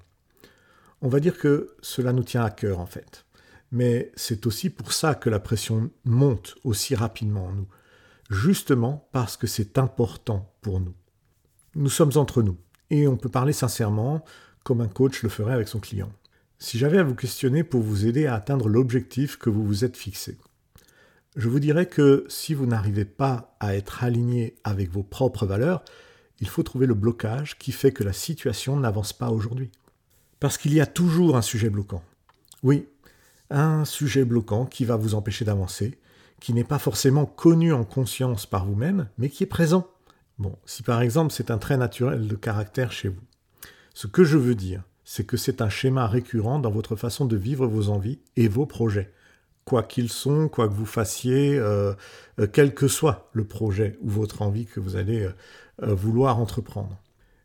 On 1.02 1.10
va 1.10 1.20
dire 1.20 1.38
que 1.38 1.76
cela 1.82 2.14
nous 2.14 2.24
tient 2.24 2.44
à 2.44 2.50
cœur 2.50 2.80
en 2.80 2.86
fait. 2.86 3.26
Mais 3.72 4.12
c'est 4.16 4.48
aussi 4.48 4.70
pour 4.70 4.94
ça 4.94 5.14
que 5.14 5.30
la 5.30 5.40
pression 5.40 5.92
monte 6.04 6.56
aussi 6.64 6.96
rapidement 6.96 7.46
en 7.46 7.54
nous 7.54 7.68
justement 8.30 9.08
parce 9.12 9.38
que 9.38 9.48
c'est 9.48 9.78
important 9.78 10.54
pour 10.62 10.80
nous. 10.80 10.94
Nous 11.76 11.90
sommes 11.90 12.12
entre 12.16 12.42
nous, 12.42 12.58
et 12.90 13.08
on 13.08 13.18
peut 13.18 13.30
parler 13.30 13.54
sincèrement, 13.54 14.24
comme 14.64 14.82
un 14.82 14.88
coach 14.88 15.24
le 15.24 15.30
ferait 15.30 15.54
avec 15.54 15.68
son 15.68 15.80
client. 15.80 16.12
Si 16.58 16.78
j'avais 16.78 17.00
à 17.00 17.04
vous 17.04 17.16
questionner 17.16 17.64
pour 17.64 17.82
vous 17.82 18.06
aider 18.06 18.26
à 18.26 18.36
atteindre 18.36 18.68
l'objectif 18.68 19.38
que 19.38 19.50
vous 19.50 19.66
vous 19.66 19.86
êtes 19.86 19.98
fixé, 19.98 20.38
je 21.40 21.48
vous 21.48 21.60
dirais 21.60 21.86
que 21.86 22.26
si 22.28 22.54
vous 22.54 22.66
n'arrivez 22.66 23.06
pas 23.06 23.56
à 23.62 23.76
être 23.76 24.04
aligné 24.04 24.56
avec 24.66 24.92
vos 24.92 25.04
propres 25.04 25.46
valeurs, 25.46 25.84
il 26.42 26.50
faut 26.50 26.64
trouver 26.64 26.86
le 26.86 26.94
blocage 26.94 27.58
qui 27.58 27.72
fait 27.72 27.94
que 27.94 28.04
la 28.04 28.12
situation 28.12 28.78
n'avance 28.78 29.14
pas 29.14 29.30
aujourd'hui. 29.30 29.72
Parce 30.42 30.58
qu'il 30.58 30.74
y 30.74 30.82
a 30.82 30.86
toujours 30.86 31.38
un 31.38 31.42
sujet 31.42 31.70
bloquant. 31.70 32.04
Oui, 32.62 32.88
un 33.50 33.86
sujet 33.86 34.26
bloquant 34.26 34.66
qui 34.66 34.84
va 34.84 34.98
vous 34.98 35.16
empêcher 35.16 35.46
d'avancer, 35.46 35.98
qui 36.42 36.54
n'est 36.54 36.66
pas 36.66 36.80
forcément 36.80 37.26
connu 37.26 37.72
en 37.72 37.86
conscience 37.86 38.46
par 38.46 38.66
vous-même, 38.66 39.08
mais 39.18 39.30
qui 39.30 39.44
est 39.44 39.48
présent. 39.48 39.88
Bon, 40.40 40.58
si 40.66 40.84
par 40.84 41.02
exemple 41.02 41.34
c'est 41.34 41.52
un 41.52 41.58
trait 41.58 41.78
naturel 41.78 42.28
de 42.28 42.36
caractère 42.36 42.92
chez 42.92 43.08
vous. 43.08 43.22
Ce 43.94 44.08
que 44.08 44.26
je 44.26 44.38
veux 44.38 44.56
dire, 44.56 44.84
c'est 45.06 45.26
que 45.26 45.38
c'est 45.38 45.62
un 45.62 45.70
schéma 45.70 46.06
récurrent 46.06 46.60
dans 46.60 46.70
votre 46.70 46.98
façon 46.98 47.26
de 47.26 47.38
vivre 47.38 47.66
vos 47.66 47.90
envies 47.90 48.20
et 48.36 48.50
vos 48.50 48.66
projets. 48.66 49.14
Quoi 49.70 49.84
qu'ils 49.84 50.10
sont, 50.10 50.48
quoi 50.50 50.68
que 50.68 50.74
vous 50.74 50.88
fassiez, 50.88 51.56
euh, 51.56 51.94
euh, 52.40 52.48
quel 52.52 52.74
que 52.74 52.88
soit 52.88 53.30
le 53.34 53.44
projet 53.44 54.00
ou 54.02 54.10
votre 54.10 54.42
envie 54.42 54.66
que 54.66 54.80
vous 54.80 54.96
allez 54.96 55.30
euh, 55.84 55.94
vouloir 55.94 56.40
entreprendre. 56.40 57.00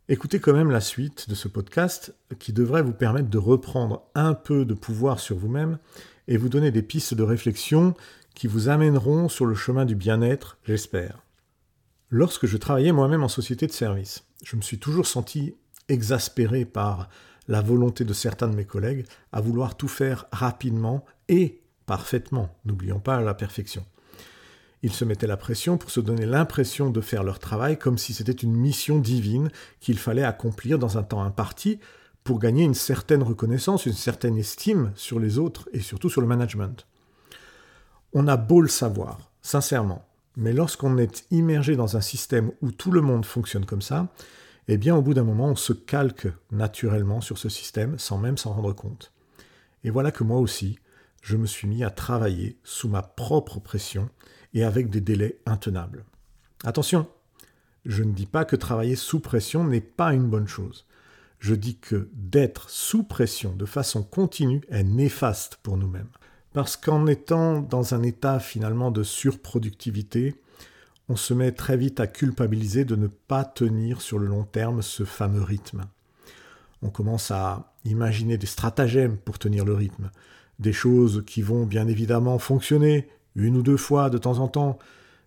Écoutez 0.08 0.40
quand 0.40 0.54
même 0.54 0.70
la 0.70 0.80
suite 0.80 1.28
de 1.28 1.34
ce 1.34 1.48
podcast 1.48 2.14
qui 2.38 2.54
devrait 2.54 2.80
vous 2.80 2.94
permettre 2.94 3.28
de 3.28 3.36
reprendre 3.36 4.04
un 4.14 4.32
peu 4.32 4.64
de 4.64 4.72
pouvoir 4.72 5.20
sur 5.20 5.36
vous-même 5.36 5.78
et 6.26 6.38
vous 6.38 6.48
donner 6.48 6.70
des 6.70 6.80
pistes 6.80 7.12
de 7.12 7.22
réflexion 7.22 7.92
qui 8.34 8.46
vous 8.46 8.70
amèneront 8.70 9.28
sur 9.28 9.44
le 9.44 9.54
chemin 9.54 9.84
du 9.84 9.94
bien-être, 9.94 10.56
j'espère. 10.64 11.22
Lorsque 12.08 12.46
je 12.46 12.56
travaillais 12.56 12.92
moi-même 12.92 13.22
en 13.22 13.28
société 13.28 13.66
de 13.66 13.72
service, 13.72 14.24
je 14.42 14.56
me 14.56 14.62
suis 14.62 14.78
toujours 14.78 15.06
senti 15.06 15.56
exaspéré 15.90 16.64
par 16.64 17.10
la 17.48 17.60
volonté 17.60 18.06
de 18.06 18.14
certains 18.14 18.48
de 18.48 18.56
mes 18.56 18.64
collègues 18.64 19.04
à 19.30 19.42
vouloir 19.42 19.76
tout 19.76 19.88
faire 19.88 20.24
rapidement 20.32 21.04
et 21.28 21.60
parfaitement, 21.86 22.48
n'oublions 22.64 23.00
pas 23.00 23.20
la 23.20 23.34
perfection. 23.34 23.84
Ils 24.82 24.92
se 24.92 25.04
mettaient 25.04 25.26
la 25.26 25.38
pression 25.38 25.78
pour 25.78 25.90
se 25.90 26.00
donner 26.00 26.26
l'impression 26.26 26.90
de 26.90 27.00
faire 27.00 27.24
leur 27.24 27.38
travail 27.38 27.78
comme 27.78 27.96
si 27.96 28.12
c'était 28.12 28.32
une 28.32 28.54
mission 28.54 28.98
divine 28.98 29.50
qu'il 29.80 29.98
fallait 29.98 30.24
accomplir 30.24 30.78
dans 30.78 30.98
un 30.98 31.02
temps 31.02 31.22
imparti 31.22 31.78
pour 32.22 32.38
gagner 32.38 32.64
une 32.64 32.74
certaine 32.74 33.22
reconnaissance, 33.22 33.86
une 33.86 33.92
certaine 33.92 34.36
estime 34.36 34.92
sur 34.94 35.20
les 35.20 35.38
autres 35.38 35.68
et 35.72 35.80
surtout 35.80 36.10
sur 36.10 36.20
le 36.20 36.26
management. 36.26 36.86
On 38.12 38.28
a 38.28 38.36
beau 38.36 38.60
le 38.60 38.68
savoir, 38.68 39.30
sincèrement, 39.40 40.06
mais 40.36 40.52
lorsqu'on 40.52 40.98
est 40.98 41.24
immergé 41.30 41.76
dans 41.76 41.96
un 41.96 42.00
système 42.00 42.52
où 42.60 42.70
tout 42.70 42.90
le 42.90 43.00
monde 43.00 43.24
fonctionne 43.24 43.66
comme 43.66 43.82
ça, 43.82 44.08
eh 44.68 44.76
bien 44.76 44.96
au 44.96 45.02
bout 45.02 45.14
d'un 45.14 45.24
moment 45.24 45.48
on 45.48 45.56
se 45.56 45.72
calque 45.72 46.28
naturellement 46.50 47.20
sur 47.20 47.38
ce 47.38 47.48
système 47.48 47.98
sans 47.98 48.18
même 48.18 48.38
s'en 48.38 48.52
rendre 48.52 48.72
compte. 48.72 49.12
Et 49.82 49.90
voilà 49.90 50.10
que 50.10 50.24
moi 50.24 50.38
aussi, 50.38 50.78
je 51.24 51.38
me 51.38 51.46
suis 51.46 51.66
mis 51.66 51.82
à 51.82 51.90
travailler 51.90 52.58
sous 52.64 52.86
ma 52.86 53.00
propre 53.00 53.58
pression 53.58 54.10
et 54.52 54.62
avec 54.62 54.90
des 54.90 55.00
délais 55.00 55.38
intenables. 55.46 56.04
Attention, 56.64 57.08
je 57.86 58.02
ne 58.02 58.12
dis 58.12 58.26
pas 58.26 58.44
que 58.44 58.56
travailler 58.56 58.94
sous 58.94 59.20
pression 59.20 59.64
n'est 59.64 59.80
pas 59.80 60.12
une 60.12 60.28
bonne 60.28 60.46
chose. 60.46 60.84
Je 61.38 61.54
dis 61.54 61.78
que 61.78 62.10
d'être 62.12 62.68
sous 62.68 63.04
pression 63.04 63.56
de 63.56 63.64
façon 63.64 64.02
continue 64.02 64.60
est 64.68 64.84
néfaste 64.84 65.56
pour 65.62 65.78
nous-mêmes. 65.78 66.10
Parce 66.52 66.76
qu'en 66.76 67.06
étant 67.06 67.62
dans 67.62 67.94
un 67.94 68.02
état 68.02 68.38
finalement 68.38 68.90
de 68.90 69.02
surproductivité, 69.02 70.38
on 71.08 71.16
se 71.16 71.32
met 71.32 71.52
très 71.52 71.78
vite 71.78 72.00
à 72.00 72.06
culpabiliser 72.06 72.84
de 72.84 72.96
ne 72.96 73.06
pas 73.06 73.44
tenir 73.46 74.02
sur 74.02 74.18
le 74.18 74.26
long 74.26 74.44
terme 74.44 74.82
ce 74.82 75.04
fameux 75.04 75.42
rythme. 75.42 75.86
On 76.82 76.90
commence 76.90 77.30
à 77.30 77.72
imaginer 77.86 78.36
des 78.36 78.46
stratagèmes 78.46 79.16
pour 79.16 79.38
tenir 79.38 79.64
le 79.64 79.72
rythme, 79.72 80.10
des 80.58 80.72
choses 80.72 81.24
qui 81.26 81.42
vont 81.42 81.64
bien 81.64 81.88
évidemment 81.88 82.38
fonctionner 82.38 83.08
une 83.36 83.56
ou 83.56 83.62
deux 83.62 83.76
fois 83.76 84.10
de 84.10 84.18
temps 84.18 84.38
en 84.38 84.48
temps, 84.48 84.78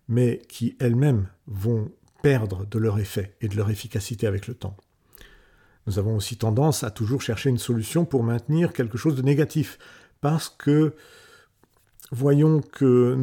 mais 0.08 0.40
qui 0.48 0.76
elles-mêmes 0.80 1.28
vont 1.46 1.90
perdre 2.22 2.66
de 2.66 2.78
leur 2.78 2.98
effet 2.98 3.36
et 3.40 3.48
de 3.48 3.56
leur 3.56 3.70
efficacité 3.70 4.26
avec 4.26 4.46
le 4.46 4.54
temps. 4.54 4.76
Nous 5.86 5.98
avons 5.98 6.16
aussi 6.16 6.36
tendance 6.36 6.84
à 6.84 6.90
toujours 6.90 7.22
chercher 7.22 7.50
une 7.50 7.58
solution 7.58 8.04
pour 8.04 8.22
maintenir 8.22 8.72
quelque 8.72 8.98
chose 8.98 9.16
de 9.16 9.22
négatif, 9.22 9.78
parce 10.20 10.48
que, 10.48 10.94
nous 12.10 12.18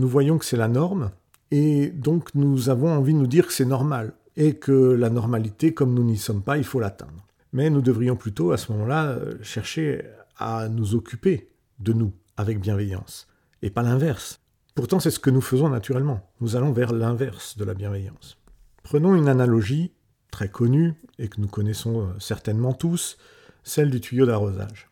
voyons 0.08 0.38
que 0.38 0.46
c'est 0.46 0.58
la 0.58 0.68
norme, 0.68 1.12
et 1.52 1.88
donc 1.88 2.34
nous 2.36 2.70
avons 2.70 2.92
envie 2.92 3.14
de 3.14 3.20
nous 3.20 3.28
dire 3.28 3.48
que 3.48 3.54
c'est 3.54 3.66
normal, 3.66 4.14
et 4.38 4.56
que 4.56 4.72
la 4.72 5.10
normalité, 5.10 5.74
comme 5.74 5.94
nous 5.94 6.04
n'y 6.04 6.18
sommes 6.18 6.42
pas, 6.42 6.58
il 6.58 6.64
faut 6.64 6.80
l'atteindre. 6.80 7.26
Mais 7.54 7.70
nous 7.70 7.82
devrions 7.82 8.16
plutôt, 8.16 8.52
à 8.52 8.58
ce 8.58 8.72
moment-là, 8.72 9.18
chercher 9.42 10.04
à 10.38 10.68
nous 10.70 10.96
occuper 10.96 11.50
de 11.80 11.94
nous 11.94 12.14
avec 12.38 12.60
bienveillance, 12.60 13.28
et 13.62 13.70
pas 13.70 13.84
l'inverse. 13.84 14.42
Pourtant, 14.76 15.00
c'est 15.00 15.12
ce 15.12 15.20
que 15.20 15.30
nous 15.30 15.42
faisons 15.42 15.70
naturellement. 15.70 16.30
Nous 16.42 16.56
allons 16.56 16.74
vers 16.74 16.92
l'inverse 16.92 17.58
de 17.58 17.64
la 17.64 17.74
bienveillance. 17.74 18.38
Prenons 18.84 19.16
une 19.16 19.30
analogie 19.30 19.94
très 20.32 20.50
connue 20.50 20.96
et 21.18 21.30
que 21.30 21.40
nous 21.40 21.48
connaissons 21.48 22.02
euh, 22.02 22.20
certainement 22.20 22.74
tous, 22.74 23.18
celle 23.64 23.90
du 23.90 24.02
tuyau 24.02 24.26
d'arrosage. 24.26 24.90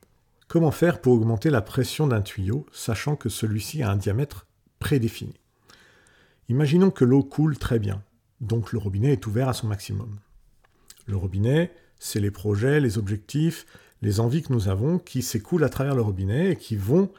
Comment 0.48 0.72
faire 0.72 1.02
pour 1.02 1.14
augmenter 1.14 1.50
la 1.50 1.62
pression 1.62 2.08
d'un 2.08 2.22
tuyau, 2.22 2.66
sachant 2.72 3.16
que 3.16 3.28
celui-ci 3.28 3.84
a 3.84 3.92
un 3.92 3.98
diamètre 3.98 4.48
prédéfini? 4.80 5.34
Imaginons 6.48 6.92
que 6.92 7.06
l'eau 7.06 7.24
coule 7.24 7.58
très 7.58 7.80
bien, 7.80 8.04
donc 8.40 8.72
le 8.72 8.80
robinet 8.80 9.14
est 9.14 9.28
ouvert 9.28 9.50
à 9.50 9.54
son 9.54 9.68
maximum. 9.68 10.20
Le 11.06 11.18
robinet, 11.18 11.74
c'est 12.00 12.20
les 12.20 12.32
projets, 12.32 12.80
les 12.80 12.98
objectifs, 12.98 13.66
les 14.04 14.20
envies 14.20 14.44
que 14.44 14.52
nous 14.54 14.68
avons 14.68 15.00
qui 15.00 15.22
s'écoulent 15.22 15.64
à 15.64 15.70
travers 15.70 15.96
le 15.96 16.02
robinet 16.02 16.52
et 16.52 16.56
qui 16.58 16.76
vont 16.76 17.10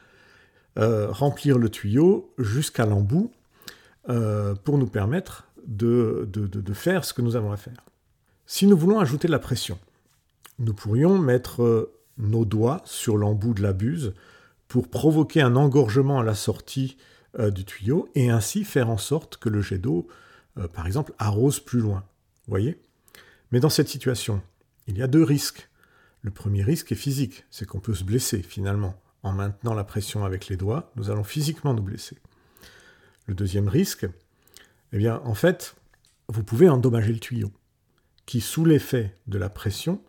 euh, 0.78 1.10
remplir 1.10 1.56
le 1.56 1.70
tuyau 1.70 2.34
jusqu'à 2.38 2.84
l'embout 2.84 3.32
euh, 4.08 4.54
pour 4.54 4.76
nous 4.76 4.86
permettre 4.86 5.48
de, 5.66 6.28
faire 6.74 7.04
ce 7.04 7.14
que 7.14 7.22
nous 7.22 7.36
avons 7.36 7.52
à 7.52 7.56
faire. 7.56 7.84
Si 8.46 8.66
nous 8.66 8.76
voulons 8.76 9.00
ajouter 9.00 9.26
de 9.26 9.32
la 9.32 9.38
pression, 9.38 9.78
nous 10.58 10.74
pourrions 10.74 11.18
mettre 11.18 11.62
euh, 11.62 11.94
nos 12.18 12.44
doigts 12.44 12.82
sur 12.84 13.16
l'embout 13.16 13.54
de 13.54 13.62
la 13.62 13.72
buse 13.72 14.12
pour 14.68 14.88
provoquer 14.88 15.40
un 15.40 15.56
engorgement 15.56 16.20
à 16.20 16.24
la 16.24 16.34
sortie 16.34 16.96
du 17.36 17.64
tuyau 17.64 18.08
et 18.14 18.30
ainsi 18.30 18.62
faire 18.62 18.88
en 18.88 18.96
sorte 18.96 19.38
que 19.38 19.48
le 19.48 19.60
jet 19.60 19.78
d'eau, 19.78 20.06
par 20.72 20.86
exemple, 20.86 21.12
arrose 21.18 21.58
plus 21.58 21.80
loin. 21.80 22.04
Voyez? 22.46 22.80
Mais 23.50 23.58
dans 23.58 23.70
cette 23.70 23.88
situation, 23.88 24.40
il 24.86 24.98
y 24.98 25.02
a 25.02 25.08
deux 25.08 25.24
risques. 25.24 25.68
Le 26.24 26.30
premier 26.30 26.62
risque 26.62 26.90
est 26.90 26.96
physique, 26.96 27.44
c'est 27.50 27.66
qu'on 27.66 27.80
peut 27.80 27.94
se 27.94 28.02
blesser 28.02 28.42
finalement 28.42 28.98
en 29.22 29.32
maintenant 29.32 29.74
la 29.74 29.84
pression 29.84 30.24
avec 30.24 30.48
les 30.48 30.56
doigts, 30.56 30.90
nous 30.96 31.10
allons 31.10 31.22
physiquement 31.22 31.74
nous 31.74 31.82
blesser. 31.82 32.16
Le 33.26 33.34
deuxième 33.34 33.68
risque, 33.68 34.06
eh 34.92 34.96
bien, 34.96 35.20
en 35.24 35.34
fait, 35.34 35.76
vous 36.28 36.42
pouvez 36.42 36.70
endommager 36.70 37.12
le 37.12 37.18
tuyau, 37.18 37.52
qui, 38.24 38.40
sous 38.40 38.64
l'effet 38.64 39.18
de 39.26 39.36
la 39.36 39.50
pression, 39.50 40.02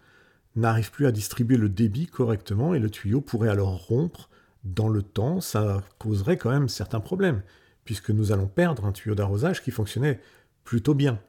n'arrive 0.55 0.89
plus 0.89 1.05
à 1.05 1.11
distribuer 1.11 1.57
le 1.57 1.67
débit 1.67 2.07
correctement 2.07 2.73
et 2.73 2.79
le 2.79 2.89
tuyau 2.89 3.19
pourrait 3.19 3.49
alors 3.49 3.85
rompre 3.85 4.29
dans 4.63 4.87
le 4.87 5.01
temps. 5.01 5.41
Ça 5.41 5.83
causerait 5.99 6.37
quand 6.37 6.49
même 6.49 6.69
certains 6.69 7.01
problèmes, 7.01 7.43
puisque 7.83 8.09
nous 8.09 8.31
allons 8.31 8.47
perdre 8.47 8.85
un 8.85 8.93
tuyau 8.93 9.15
d'arrosage 9.15 9.61
qui 9.61 9.71
fonctionnait 9.71 10.21
plutôt 10.63 10.93
bien. 10.93 11.19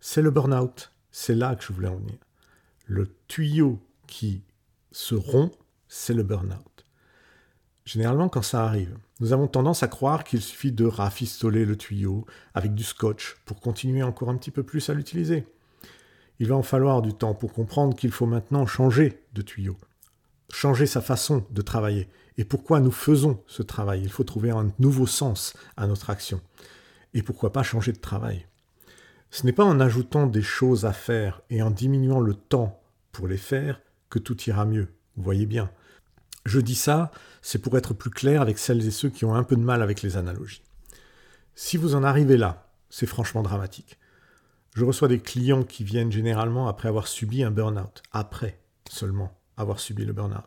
C'est 0.00 0.22
le 0.22 0.30
burn-out. 0.30 0.90
C'est 1.10 1.34
là 1.34 1.54
que 1.54 1.62
je 1.62 1.72
voulais 1.74 1.88
en 1.88 1.96
venir. 1.96 2.16
Le 2.86 3.14
tuyau 3.28 3.82
qui 4.06 4.42
se 4.92 5.14
rompt, 5.14 5.52
c'est 5.88 6.14
le 6.14 6.22
burn-out. 6.22 6.86
Généralement, 7.84 8.28
quand 8.28 8.42
ça 8.42 8.64
arrive, 8.64 8.98
nous 9.20 9.32
avons 9.32 9.46
tendance 9.46 9.82
à 9.82 9.88
croire 9.88 10.24
qu'il 10.24 10.42
suffit 10.42 10.72
de 10.72 10.84
rafistoler 10.84 11.64
le 11.64 11.76
tuyau 11.76 12.26
avec 12.52 12.74
du 12.74 12.82
scotch 12.82 13.36
pour 13.44 13.60
continuer 13.60 14.02
encore 14.02 14.28
un 14.28 14.36
petit 14.36 14.50
peu 14.50 14.64
plus 14.64 14.90
à 14.90 14.94
l'utiliser. 14.94 15.46
Il 16.38 16.48
va 16.48 16.56
en 16.56 16.62
falloir 16.62 17.00
du 17.00 17.14
temps 17.14 17.34
pour 17.34 17.52
comprendre 17.52 17.96
qu'il 17.96 18.10
faut 18.10 18.26
maintenant 18.26 18.66
changer 18.66 19.22
de 19.34 19.42
tuyau, 19.42 19.76
changer 20.52 20.86
sa 20.86 21.00
façon 21.00 21.46
de 21.50 21.62
travailler. 21.62 22.08
Et 22.36 22.44
pourquoi 22.44 22.80
nous 22.80 22.90
faisons 22.90 23.42
ce 23.46 23.62
travail? 23.62 24.02
Il 24.02 24.10
faut 24.10 24.24
trouver 24.24 24.50
un 24.50 24.72
nouveau 24.78 25.06
sens 25.06 25.54
à 25.76 25.86
notre 25.86 26.10
action. 26.10 26.40
Et 27.14 27.22
pourquoi 27.22 27.52
pas 27.52 27.62
changer 27.62 27.92
de 27.92 28.00
travail? 28.00 28.46
Ce 29.30 29.46
n'est 29.46 29.52
pas 29.52 29.64
en 29.64 29.80
ajoutant 29.80 30.26
des 30.26 30.42
choses 30.42 30.84
à 30.84 30.92
faire 30.92 31.40
et 31.50 31.62
en 31.62 31.70
diminuant 31.70 32.20
le 32.20 32.34
temps 32.34 32.82
pour 33.12 33.28
les 33.28 33.38
faire 33.38 33.80
que 34.10 34.18
tout 34.18 34.40
ira 34.42 34.64
mieux. 34.64 34.88
Vous 35.16 35.22
voyez 35.22 35.46
bien. 35.46 35.70
Je 36.44 36.60
dis 36.60 36.74
ça, 36.74 37.10
c'est 37.42 37.58
pour 37.58 37.76
être 37.76 37.94
plus 37.94 38.10
clair 38.10 38.40
avec 38.40 38.58
celles 38.58 38.86
et 38.86 38.90
ceux 38.90 39.08
qui 39.08 39.24
ont 39.24 39.34
un 39.34 39.42
peu 39.42 39.56
de 39.56 39.62
mal 39.62 39.82
avec 39.82 40.02
les 40.02 40.16
analogies. 40.16 40.62
Si 41.54 41.76
vous 41.76 41.94
en 41.94 42.04
arrivez 42.04 42.36
là, 42.36 42.68
c'est 42.90 43.06
franchement 43.06 43.42
dramatique. 43.42 43.98
Je 44.74 44.84
reçois 44.84 45.08
des 45.08 45.20
clients 45.20 45.62
qui 45.62 45.84
viennent 45.84 46.12
généralement 46.12 46.68
après 46.68 46.88
avoir 46.88 47.08
subi 47.08 47.42
un 47.42 47.50
burn-out, 47.50 48.02
après 48.12 48.60
seulement 48.88 49.32
avoir 49.56 49.80
subi 49.80 50.04
le 50.04 50.12
burn-out, 50.12 50.44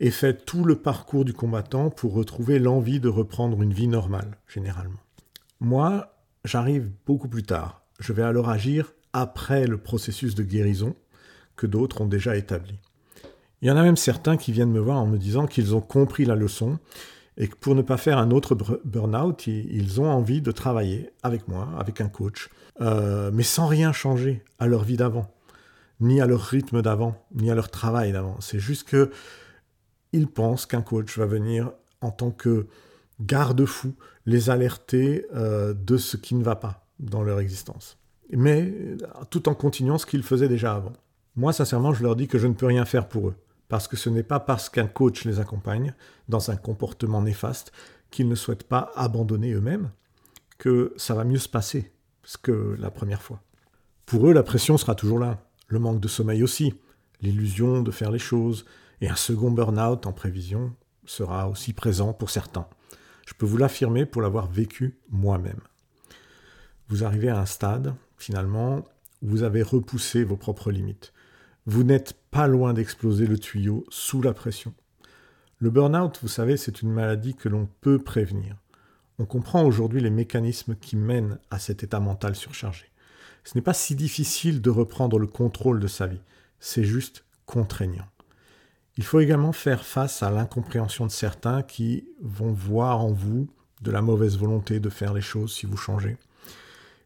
et 0.00 0.10
fait 0.10 0.44
tout 0.44 0.64
le 0.64 0.76
parcours 0.76 1.24
du 1.24 1.32
combattant 1.32 1.88
pour 1.88 2.12
retrouver 2.12 2.58
l'envie 2.58 2.98
de 2.98 3.08
reprendre 3.08 3.62
une 3.62 3.72
vie 3.72 3.86
normale, 3.86 4.36
généralement. 4.48 4.98
Moi, 5.60 6.12
j'arrive 6.44 6.90
beaucoup 7.06 7.28
plus 7.28 7.44
tard. 7.44 7.84
Je 8.00 8.12
vais 8.12 8.24
alors 8.24 8.50
agir 8.50 8.92
après 9.12 9.66
le 9.66 9.78
processus 9.78 10.34
de 10.34 10.42
guérison 10.42 10.96
que 11.56 11.66
d'autres 11.66 12.00
ont 12.00 12.06
déjà 12.06 12.36
établi. 12.36 12.78
Il 13.62 13.68
y 13.68 13.70
en 13.70 13.76
a 13.76 13.82
même 13.82 13.96
certains 13.96 14.36
qui 14.36 14.50
viennent 14.50 14.72
me 14.72 14.80
voir 14.80 14.98
en 14.98 15.06
me 15.06 15.18
disant 15.18 15.46
qu'ils 15.46 15.74
ont 15.76 15.80
compris 15.80 16.24
la 16.24 16.34
leçon 16.34 16.78
et 17.36 17.48
que 17.48 17.56
pour 17.56 17.74
ne 17.74 17.82
pas 17.82 17.96
faire 17.96 18.18
un 18.18 18.30
autre 18.30 18.56
burn-out, 18.84 19.46
ils 19.46 20.00
ont 20.00 20.10
envie 20.10 20.42
de 20.42 20.50
travailler 20.50 21.10
avec 21.22 21.48
moi, 21.48 21.68
avec 21.78 22.00
un 22.00 22.08
coach, 22.08 22.50
euh, 22.80 23.30
mais 23.32 23.42
sans 23.42 23.66
rien 23.66 23.92
changer 23.92 24.42
à 24.58 24.66
leur 24.66 24.82
vie 24.82 24.96
d'avant, 24.96 25.32
ni 26.00 26.20
à 26.20 26.26
leur 26.26 26.42
rythme 26.42 26.82
d'avant, 26.82 27.16
ni 27.34 27.50
à 27.50 27.54
leur 27.54 27.70
travail 27.70 28.12
d'avant. 28.12 28.36
C'est 28.40 28.58
juste 28.58 28.88
que 28.88 29.10
ils 30.12 30.26
pensent 30.26 30.66
qu'un 30.66 30.82
coach 30.82 31.16
va 31.16 31.24
venir 31.24 31.72
en 32.02 32.10
tant 32.10 32.32
que 32.32 32.66
garde-fou 33.20 33.94
les 34.26 34.50
alerter 34.50 35.24
euh, 35.34 35.72
de 35.72 35.96
ce 35.96 36.16
qui 36.16 36.34
ne 36.34 36.42
va 36.42 36.56
pas 36.56 36.84
dans 36.98 37.22
leur 37.22 37.40
existence, 37.40 37.96
mais 38.30 38.74
tout 39.30 39.48
en 39.48 39.54
continuant 39.54 39.98
ce 39.98 40.06
qu'ils 40.06 40.22
faisaient 40.22 40.48
déjà 40.48 40.74
avant. 40.74 40.92
Moi, 41.36 41.52
sincèrement, 41.52 41.94
je 41.94 42.02
leur 42.02 42.16
dis 42.16 42.28
que 42.28 42.38
je 42.38 42.46
ne 42.46 42.54
peux 42.54 42.66
rien 42.66 42.84
faire 42.84 43.08
pour 43.08 43.28
eux 43.28 43.36
parce 43.72 43.88
que 43.88 43.96
ce 43.96 44.10
n'est 44.10 44.22
pas 44.22 44.38
parce 44.38 44.68
qu'un 44.68 44.86
coach 44.86 45.24
les 45.24 45.40
accompagne 45.40 45.94
dans 46.28 46.50
un 46.50 46.56
comportement 46.56 47.22
néfaste 47.22 47.72
qu'ils 48.10 48.28
ne 48.28 48.34
souhaitent 48.34 48.68
pas 48.68 48.92
abandonner 48.96 49.52
eux-mêmes 49.52 49.90
que 50.58 50.92
ça 50.98 51.14
va 51.14 51.24
mieux 51.24 51.38
se 51.38 51.48
passer 51.48 51.90
que 52.42 52.76
la 52.78 52.90
première 52.90 53.22
fois. 53.22 53.40
Pour 54.04 54.28
eux, 54.28 54.34
la 54.34 54.42
pression 54.42 54.76
sera 54.76 54.94
toujours 54.94 55.18
là, 55.18 55.38
le 55.68 55.78
manque 55.78 56.00
de 56.00 56.08
sommeil 56.08 56.42
aussi, 56.42 56.74
l'illusion 57.22 57.82
de 57.82 57.90
faire 57.90 58.10
les 58.10 58.18
choses, 58.18 58.66
et 59.00 59.08
un 59.08 59.16
second 59.16 59.50
burn-out 59.50 60.06
en 60.06 60.12
prévision 60.12 60.74
sera 61.06 61.48
aussi 61.48 61.72
présent 61.72 62.12
pour 62.12 62.28
certains. 62.28 62.68
Je 63.26 63.32
peux 63.32 63.46
vous 63.46 63.56
l'affirmer 63.56 64.04
pour 64.04 64.20
l'avoir 64.20 64.48
vécu 64.48 64.98
moi-même. 65.08 65.60
Vous 66.88 67.04
arrivez 67.04 67.30
à 67.30 67.40
un 67.40 67.46
stade, 67.46 67.94
finalement, 68.18 68.84
vous 69.22 69.42
avez 69.42 69.62
repoussé 69.62 70.24
vos 70.24 70.36
propres 70.36 70.70
limites. 70.70 71.12
Vous 71.66 71.84
n'êtes 71.84 72.14
pas 72.30 72.48
loin 72.48 72.74
d'exploser 72.74 73.26
le 73.26 73.38
tuyau 73.38 73.84
sous 73.88 74.20
la 74.20 74.34
pression. 74.34 74.74
Le 75.58 75.70
burn-out, 75.70 76.18
vous 76.22 76.28
savez, 76.28 76.56
c'est 76.56 76.82
une 76.82 76.90
maladie 76.90 77.34
que 77.34 77.48
l'on 77.48 77.68
peut 77.80 78.00
prévenir. 78.00 78.56
On 79.18 79.24
comprend 79.24 79.64
aujourd'hui 79.64 80.00
les 80.00 80.10
mécanismes 80.10 80.74
qui 80.74 80.96
mènent 80.96 81.38
à 81.50 81.60
cet 81.60 81.84
état 81.84 82.00
mental 82.00 82.34
surchargé. 82.34 82.86
Ce 83.44 83.56
n'est 83.56 83.62
pas 83.62 83.74
si 83.74 83.94
difficile 83.94 84.60
de 84.60 84.70
reprendre 84.70 85.18
le 85.18 85.26
contrôle 85.28 85.78
de 85.78 85.86
sa 85.86 86.06
vie, 86.08 86.20
c'est 86.58 86.84
juste 86.84 87.24
contraignant. 87.46 88.06
Il 88.96 89.04
faut 89.04 89.20
également 89.20 89.52
faire 89.52 89.84
face 89.84 90.22
à 90.22 90.30
l'incompréhension 90.30 91.06
de 91.06 91.12
certains 91.12 91.62
qui 91.62 92.08
vont 92.20 92.52
voir 92.52 93.00
en 93.00 93.12
vous 93.12 93.48
de 93.80 93.90
la 93.90 94.02
mauvaise 94.02 94.36
volonté 94.36 94.80
de 94.80 94.90
faire 94.90 95.14
les 95.14 95.22
choses 95.22 95.54
si 95.54 95.66
vous 95.66 95.76
changez. 95.76 96.16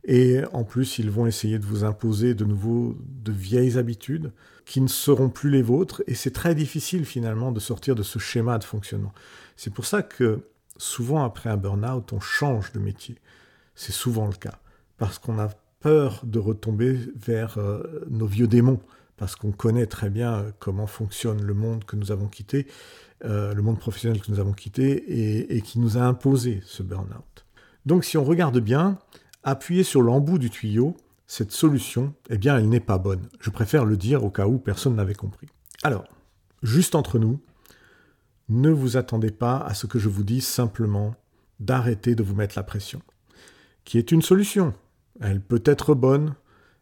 Et 0.09 0.41
en 0.53 0.63
plus, 0.63 0.99
ils 0.99 1.11
vont 1.11 1.27
essayer 1.27 1.59
de 1.59 1.65
vous 1.67 1.83
imposer 1.83 2.35
de 2.35 2.45
nouveau 2.45 2.97
de 3.01 3.33
vieilles 3.33 3.77
habitudes 3.77 4.33
qui 4.65 4.81
ne 4.81 4.87
seront 4.87 5.29
plus 5.29 5.51
les 5.51 5.63
vôtres. 5.63 6.03
Et 6.07 6.15
c'est 6.15 6.31
très 6.31 6.55
difficile 6.55 7.05
finalement 7.05 7.51
de 7.51 7.59
sortir 7.59 7.97
de 7.97 8.05
ce 8.05 8.21
schéma 8.21 8.59
de 8.59 8.65
fonctionnement. 8.65 9.13
C'est 9.57 9.75
pour 9.75 9.85
ça 9.85 10.03
que 10.03 10.43
souvent 10.77 11.25
après 11.25 11.51
un 11.51 11.57
burn-out, 11.57 12.13
on 12.13 12.21
change 12.21 12.71
de 12.71 12.79
métier. 12.79 13.17
C'est 13.75 13.93
souvent 13.93 14.29
le 14.29 14.35
cas. 14.35 14.61
Parce 14.97 15.19
qu'on 15.19 15.41
a 15.41 15.49
peur 15.81 16.21
de 16.25 16.39
retomber 16.39 16.99
vers 17.17 17.59
euh, 17.59 18.05
nos 18.09 18.27
vieux 18.27 18.47
démons. 18.47 18.81
Parce 19.17 19.35
qu'on 19.35 19.51
connaît 19.51 19.87
très 19.87 20.09
bien 20.09 20.35
euh, 20.35 20.51
comment 20.61 20.87
fonctionne 20.87 21.43
le 21.43 21.55
monde 21.55 21.85
que 21.85 21.97
nous 21.97 22.13
avons 22.13 22.29
quitté, 22.29 22.69
euh, 23.25 23.55
le 23.55 23.63
monde 23.63 23.81
professionnel 23.81 24.21
que 24.21 24.31
nous 24.31 24.39
avons 24.39 24.53
quitté 24.53 24.93
et, 24.93 25.57
et 25.57 25.63
qui 25.63 25.81
nous 25.81 25.99
a 25.99 26.03
imposé 26.03 26.61
ce 26.65 26.85
burn-out. 26.85 27.45
Donc 27.87 28.05
si 28.05 28.19
on 28.19 28.25
regarde 28.25 28.59
bien, 28.61 28.99
appuyer 29.47 29.85
sur 29.85 30.03
l'embout 30.03 30.39
du 30.39 30.51
tuyau, 30.51 30.97
cette 31.27 31.53
solution, 31.53 32.13
eh 32.29 32.37
bien, 32.37 32.59
elle 32.59 32.69
n'est 32.69 32.81
pas 32.81 32.99
bonne. 32.99 33.29
Je 33.41 33.51
préfère 33.51 33.85
le 33.85 33.97
dire 33.97 34.25
au 34.25 34.31
cas 34.31 34.47
où 34.47 34.59
personne 34.59 34.97
n'avait 34.97 35.15
compris. 35.15 35.47
Alors, 35.83 36.05
juste 36.63 36.95
entre 36.95 37.19
nous, 37.19 37.41
ne 38.49 38.71
vous 38.71 38.97
attendez 38.97 39.31
pas 39.31 39.59
à 39.59 39.73
ce 39.73 39.87
que 39.87 39.99
je 39.99 40.09
vous 40.09 40.25
dise 40.25 40.47
simplement 40.47 41.15
d'arrêter 41.61 42.15
de 42.15 42.23
vous 42.23 42.35
mettre 42.35 42.59
la 42.59 42.65
pression, 42.65 43.01
qui 43.85 43.99
est 43.99 44.13
une 44.13 44.23
solution. 44.23 44.75
Elle 45.21 45.41
peut 45.41 45.63
être 45.65 45.95
bonne, 45.95 46.35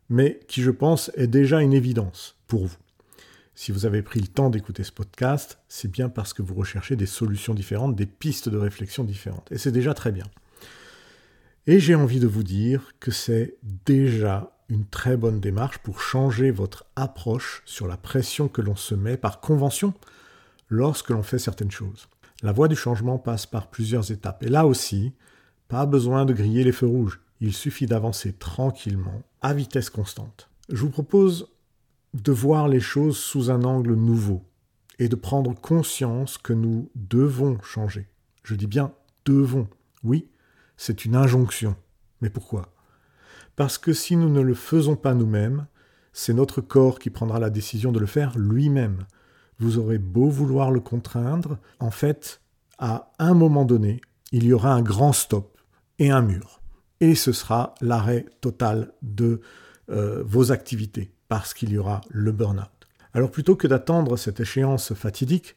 mais 0.08 0.40
qui, 0.48 0.62
je 0.62 0.70
pense, 0.70 1.10
est 1.14 1.26
déjà 1.26 1.60
une 1.60 1.74
évidence 1.74 2.36
pour 2.46 2.66
vous. 2.66 2.76
Si 3.54 3.72
vous 3.72 3.86
avez 3.86 4.02
pris 4.02 4.20
le 4.20 4.26
temps 4.26 4.50
d'écouter 4.50 4.84
ce 4.84 4.92
podcast, 4.92 5.58
c'est 5.68 5.90
bien 5.90 6.08
parce 6.08 6.32
que 6.32 6.42
vous 6.42 6.54
recherchez 6.54 6.96
des 6.96 7.06
solutions 7.06 7.54
différentes, 7.54 7.94
des 7.94 8.06
pistes 8.06 8.48
de 8.48 8.58
réflexion 8.58 9.04
différentes. 9.04 9.52
Et 9.52 9.58
c'est 9.58 9.70
déjà 9.70 9.94
très 9.94 10.12
bien. 10.12 10.26
Et 11.66 11.80
j'ai 11.80 11.94
envie 11.94 12.20
de 12.20 12.26
vous 12.26 12.42
dire 12.42 12.92
que 13.00 13.10
c'est 13.10 13.56
déjà 13.62 14.54
une 14.68 14.84
très 14.84 15.16
bonne 15.16 15.40
démarche 15.40 15.78
pour 15.78 16.02
changer 16.02 16.50
votre 16.50 16.84
approche 16.94 17.62
sur 17.64 17.86
la 17.86 17.96
pression 17.96 18.48
que 18.48 18.60
l'on 18.60 18.76
se 18.76 18.94
met 18.94 19.16
par 19.16 19.40
convention 19.40 19.94
lorsque 20.68 21.08
l'on 21.08 21.22
fait 21.22 21.38
certaines 21.38 21.70
choses. 21.70 22.08
La 22.42 22.52
voie 22.52 22.68
du 22.68 22.76
changement 22.76 23.18
passe 23.18 23.46
par 23.46 23.70
plusieurs 23.70 24.12
étapes. 24.12 24.42
Et 24.42 24.50
là 24.50 24.66
aussi, 24.66 25.14
pas 25.68 25.86
besoin 25.86 26.26
de 26.26 26.34
griller 26.34 26.64
les 26.64 26.72
feux 26.72 26.86
rouges. 26.86 27.20
Il 27.40 27.54
suffit 27.54 27.86
d'avancer 27.86 28.34
tranquillement, 28.34 29.22
à 29.40 29.54
vitesse 29.54 29.88
constante. 29.88 30.50
Je 30.68 30.82
vous 30.82 30.90
propose 30.90 31.48
de 32.12 32.32
voir 32.32 32.68
les 32.68 32.80
choses 32.80 33.16
sous 33.16 33.50
un 33.50 33.64
angle 33.64 33.94
nouveau 33.94 34.44
et 34.98 35.08
de 35.08 35.16
prendre 35.16 35.54
conscience 35.54 36.36
que 36.36 36.52
nous 36.52 36.90
devons 36.94 37.58
changer. 37.62 38.06
Je 38.42 38.54
dis 38.54 38.66
bien 38.66 38.92
devons. 39.24 39.68
Oui, 40.02 40.28
c'est 40.76 41.04
une 41.04 41.16
injonction. 41.16 41.76
Mais 42.20 42.30
pourquoi? 42.30 42.72
Parce 43.56 43.78
que 43.78 43.92
si 43.92 44.16
nous 44.16 44.28
ne 44.28 44.40
le 44.40 44.54
faisons 44.54 44.96
pas 44.96 45.14
nous-mêmes, 45.14 45.66
c'est 46.12 46.34
notre 46.34 46.60
corps 46.60 46.98
qui 46.98 47.10
prendra 47.10 47.38
la 47.38 47.50
décision 47.50 47.92
de 47.92 47.98
le 47.98 48.06
faire 48.06 48.36
lui-même. 48.38 49.06
Vous 49.58 49.78
aurez 49.78 49.98
beau 49.98 50.28
vouloir 50.28 50.70
le 50.70 50.80
contraindre, 50.80 51.58
en 51.80 51.90
fait, 51.90 52.40
à 52.78 53.12
un 53.18 53.34
moment 53.34 53.64
donné, 53.64 54.00
il 54.32 54.44
y 54.44 54.52
aura 54.52 54.72
un 54.72 54.82
grand 54.82 55.12
stop 55.12 55.58
et 55.98 56.10
un 56.10 56.22
mur. 56.22 56.60
Et 57.00 57.14
ce 57.14 57.32
sera 57.32 57.74
l'arrêt 57.80 58.26
total 58.40 58.92
de 59.02 59.40
euh, 59.90 60.22
vos 60.24 60.50
activités 60.50 61.12
parce 61.28 61.52
qu'il 61.52 61.70
y 61.70 61.78
aura 61.78 62.00
le 62.08 62.32
burn-out. 62.32 62.70
Alors 63.12 63.30
plutôt 63.30 63.54
que 63.54 63.68
d'attendre 63.68 64.16
cette 64.16 64.40
échéance 64.40 64.94
fatidique, 64.94 65.56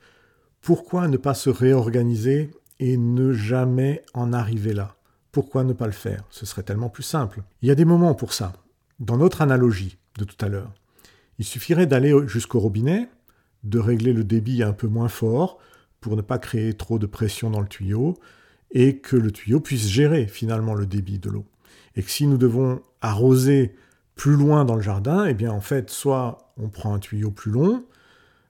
pourquoi 0.61 1.07
ne 1.07 1.17
pas 1.17 1.33
se 1.33 1.49
réorganiser 1.49 2.51
et 2.79 2.97
ne 2.97 3.31
jamais 3.33 4.03
en 4.13 4.33
arriver 4.33 4.73
là? 4.73 4.96
Pourquoi 5.37 5.63
ne 5.63 5.73
pas 5.73 5.85
le 5.85 5.91
faire? 5.91 6.23
Ce 6.31 6.47
serait 6.47 6.63
tellement 6.63 6.89
plus 6.89 7.03
simple. 7.03 7.43
Il 7.61 7.67
y 7.67 7.71
a 7.71 7.75
des 7.75 7.85
moments 7.85 8.15
pour 8.15 8.33
ça. 8.33 8.53
Dans 8.99 9.17
notre 9.17 9.43
analogie 9.43 9.99
de 10.17 10.25
tout 10.25 10.43
à 10.43 10.49
l'heure, 10.49 10.73
il 11.37 11.45
suffirait 11.45 11.85
d'aller 11.85 12.11
jusqu'au 12.25 12.59
robinet, 12.59 13.07
de 13.63 13.77
régler 13.77 14.13
le 14.13 14.23
débit 14.23 14.63
un 14.63 14.73
peu 14.73 14.87
moins 14.87 15.09
fort 15.09 15.59
pour 16.01 16.15
ne 16.15 16.23
pas 16.23 16.39
créer 16.39 16.73
trop 16.73 16.97
de 16.97 17.05
pression 17.05 17.51
dans 17.51 17.61
le 17.61 17.67
tuyau 17.67 18.17
et 18.71 18.97
que 18.97 19.15
le 19.15 19.29
tuyau 19.29 19.59
puisse 19.59 19.85
gérer 19.85 20.25
finalement 20.25 20.73
le 20.73 20.87
débit 20.87 21.19
de 21.19 21.29
l'eau. 21.29 21.45
Et 21.95 22.01
que 22.01 22.09
si 22.09 22.25
nous 22.25 22.39
devons 22.39 22.81
arroser 23.01 23.75
plus 24.15 24.37
loin 24.37 24.65
dans 24.65 24.75
le 24.75 24.81
jardin, 24.81 25.25
eh 25.25 25.35
bien 25.35 25.51
en 25.51 25.61
fait, 25.61 25.91
soit 25.91 26.51
on 26.57 26.69
prend 26.69 26.95
un 26.95 26.99
tuyau 26.99 27.29
plus 27.29 27.51
long, 27.51 27.85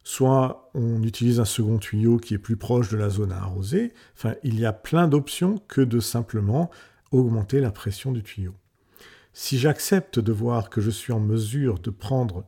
soit 0.08 0.72
on 0.74 1.04
utilise 1.04 1.42
un 1.42 1.46
second 1.46 1.80
tuyau 1.80 2.16
qui 2.16 2.34
est 2.34 2.38
plus 2.38 2.56
proche 2.56 2.88
de 2.88 2.96
la 2.96 3.10
zone 3.10 3.34
à 3.34 3.40
arroser. 3.40 3.94
Enfin, 4.16 4.36
il 4.42 4.58
y 4.58 4.66
a 4.66 4.72
plein 4.72 5.10
d'options 5.10 5.58
que 5.68 5.82
de 5.82 6.00
simplement 6.00 6.72
augmenter 7.12 7.60
la 7.60 7.72
pression 7.72 8.14
du 8.14 8.24
tuyau. 8.24 8.56
Si 9.34 9.58
j'accepte 9.60 10.18
de 10.18 10.32
voir 10.32 10.70
que 10.70 10.80
je 10.80 10.92
suis 10.92 11.12
en 11.12 11.20
mesure 11.20 11.78
de 11.80 11.90
prendre 11.90 12.46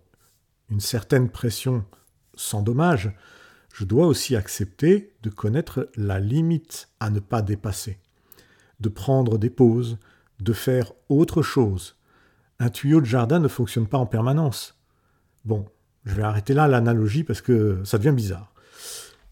une 0.70 0.80
certaine 0.80 1.30
pression 1.30 1.84
sans 2.34 2.62
dommage, 2.62 3.12
je 3.74 3.84
dois 3.84 4.08
aussi 4.08 4.38
accepter 4.38 5.12
de 5.22 5.30
connaître 5.30 5.90
la 5.98 6.22
limite 6.22 6.88
à 7.02 7.10
ne 7.10 7.20
pas 7.20 7.42
dépasser, 7.42 8.00
de 8.80 8.88
prendre 8.88 9.38
des 9.38 9.50
pauses, 9.50 9.98
de 10.40 10.54
faire 10.54 10.94
autre 11.10 11.42
chose, 11.42 11.98
un 12.60 12.70
tuyau 12.70 13.02
de 13.02 13.06
jardin 13.06 13.40
ne 13.40 13.50
fonctionne 13.50 13.88
pas 13.88 13.98
en 13.98 14.06
permanence. 14.06 14.80
Bon, 15.44 15.66
je 16.10 16.16
vais 16.16 16.24
arrêter 16.24 16.54
là 16.54 16.68
l'analogie 16.68 17.24
parce 17.24 17.42
que 17.42 17.82
ça 17.84 17.98
devient 17.98 18.16
bizarre. 18.16 18.54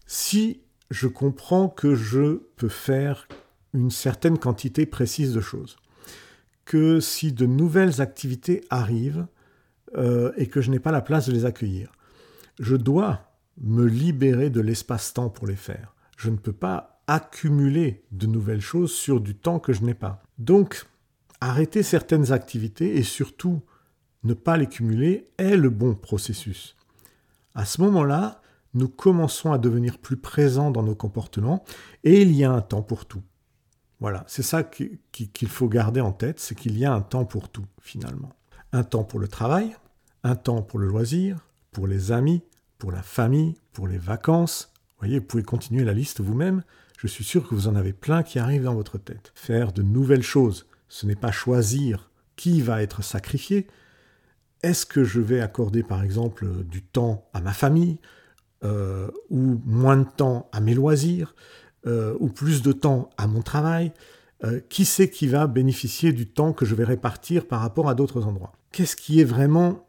Si 0.06 0.62
je 0.90 1.06
comprends 1.06 1.68
que 1.68 1.94
je 1.94 2.42
peux 2.56 2.68
faire 2.68 3.28
une 3.74 3.90
certaine 3.90 4.38
quantité 4.38 4.86
précise 4.86 5.34
de 5.34 5.40
choses, 5.40 5.76
que 6.64 7.00
si 7.00 7.32
de 7.32 7.46
nouvelles 7.46 8.00
activités 8.00 8.64
arrivent 8.70 9.26
euh, 9.96 10.32
et 10.36 10.46
que 10.46 10.60
je 10.60 10.70
n'ai 10.70 10.78
pas 10.78 10.92
la 10.92 11.00
place 11.00 11.26
de 11.26 11.32
les 11.32 11.44
accueillir, 11.44 11.92
je 12.58 12.76
dois 12.76 13.32
me 13.60 13.86
libérer 13.86 14.50
de 14.50 14.60
l'espace-temps 14.60 15.30
pour 15.30 15.46
les 15.46 15.56
faire. 15.56 15.94
Je 16.16 16.30
ne 16.30 16.36
peux 16.36 16.52
pas 16.52 17.02
accumuler 17.06 18.04
de 18.12 18.26
nouvelles 18.26 18.60
choses 18.60 18.92
sur 18.92 19.20
du 19.20 19.34
temps 19.34 19.58
que 19.58 19.72
je 19.72 19.82
n'ai 19.82 19.94
pas. 19.94 20.22
Donc, 20.38 20.86
arrêter 21.40 21.82
certaines 21.82 22.32
activités 22.32 22.96
et 22.96 23.02
surtout 23.02 23.62
ne 24.24 24.34
pas 24.34 24.56
les 24.56 24.66
cumuler 24.66 25.28
est 25.38 25.56
le 25.56 25.70
bon 25.70 25.94
processus. 25.94 26.76
À 27.54 27.64
ce 27.64 27.80
moment-là, 27.82 28.42
nous 28.74 28.88
commençons 28.88 29.52
à 29.52 29.58
devenir 29.58 29.98
plus 29.98 30.16
présents 30.16 30.70
dans 30.70 30.82
nos 30.82 30.94
comportements 30.94 31.64
et 32.04 32.22
il 32.22 32.32
y 32.32 32.44
a 32.44 32.52
un 32.52 32.60
temps 32.60 32.82
pour 32.82 33.06
tout. 33.06 33.22
Voilà, 34.00 34.24
c'est 34.28 34.42
ça 34.42 34.62
qu'il 34.62 35.48
faut 35.48 35.68
garder 35.68 36.00
en 36.00 36.12
tête, 36.12 36.38
c'est 36.38 36.54
qu'il 36.54 36.78
y 36.78 36.84
a 36.84 36.92
un 36.92 37.00
temps 37.00 37.24
pour 37.24 37.48
tout 37.48 37.66
finalement. 37.80 38.30
Un 38.72 38.84
temps 38.84 39.02
pour 39.02 39.18
le 39.18 39.26
travail, 39.26 39.74
un 40.22 40.36
temps 40.36 40.62
pour 40.62 40.78
le 40.78 40.86
loisir, 40.86 41.48
pour 41.72 41.86
les 41.86 42.12
amis, 42.12 42.42
pour 42.78 42.92
la 42.92 43.02
famille, 43.02 43.56
pour 43.72 43.88
les 43.88 43.98
vacances. 43.98 44.72
Vous 44.90 45.06
voyez, 45.06 45.18
vous 45.18 45.24
pouvez 45.24 45.42
continuer 45.42 45.84
la 45.84 45.94
liste 45.94 46.20
vous-même. 46.20 46.62
Je 46.98 47.06
suis 47.06 47.24
sûr 47.24 47.48
que 47.48 47.54
vous 47.54 47.66
en 47.66 47.74
avez 47.74 47.92
plein 47.92 48.22
qui 48.22 48.38
arrivent 48.38 48.64
dans 48.64 48.74
votre 48.74 48.98
tête. 48.98 49.32
Faire 49.34 49.72
de 49.72 49.82
nouvelles 49.82 50.22
choses, 50.22 50.66
ce 50.88 51.06
n'est 51.06 51.16
pas 51.16 51.32
choisir 51.32 52.10
qui 52.36 52.60
va 52.60 52.82
être 52.82 53.02
sacrifié. 53.02 53.66
Est-ce 54.62 54.86
que 54.86 55.04
je 55.04 55.20
vais 55.20 55.40
accorder 55.40 55.82
par 55.82 56.02
exemple 56.02 56.46
du 56.64 56.82
temps 56.82 57.28
à 57.32 57.40
ma 57.40 57.52
famille 57.52 57.98
euh, 58.64 59.08
ou 59.30 59.60
moins 59.64 59.98
de 59.98 60.08
temps 60.16 60.48
à 60.52 60.60
mes 60.60 60.74
loisirs 60.74 61.34
euh, 61.86 62.16
ou 62.18 62.28
plus 62.28 62.60
de 62.62 62.72
temps 62.72 63.10
à 63.16 63.28
mon 63.28 63.40
travail 63.40 63.92
euh, 64.42 64.60
Qui 64.68 64.84
c'est 64.84 65.10
qui 65.10 65.28
va 65.28 65.46
bénéficier 65.46 66.12
du 66.12 66.26
temps 66.26 66.52
que 66.52 66.64
je 66.64 66.74
vais 66.74 66.84
répartir 66.84 67.46
par 67.46 67.60
rapport 67.60 67.88
à 67.88 67.94
d'autres 67.94 68.26
endroits? 68.26 68.52
Qu'est-ce 68.72 68.96
qui 68.96 69.20
est 69.20 69.24
vraiment 69.24 69.86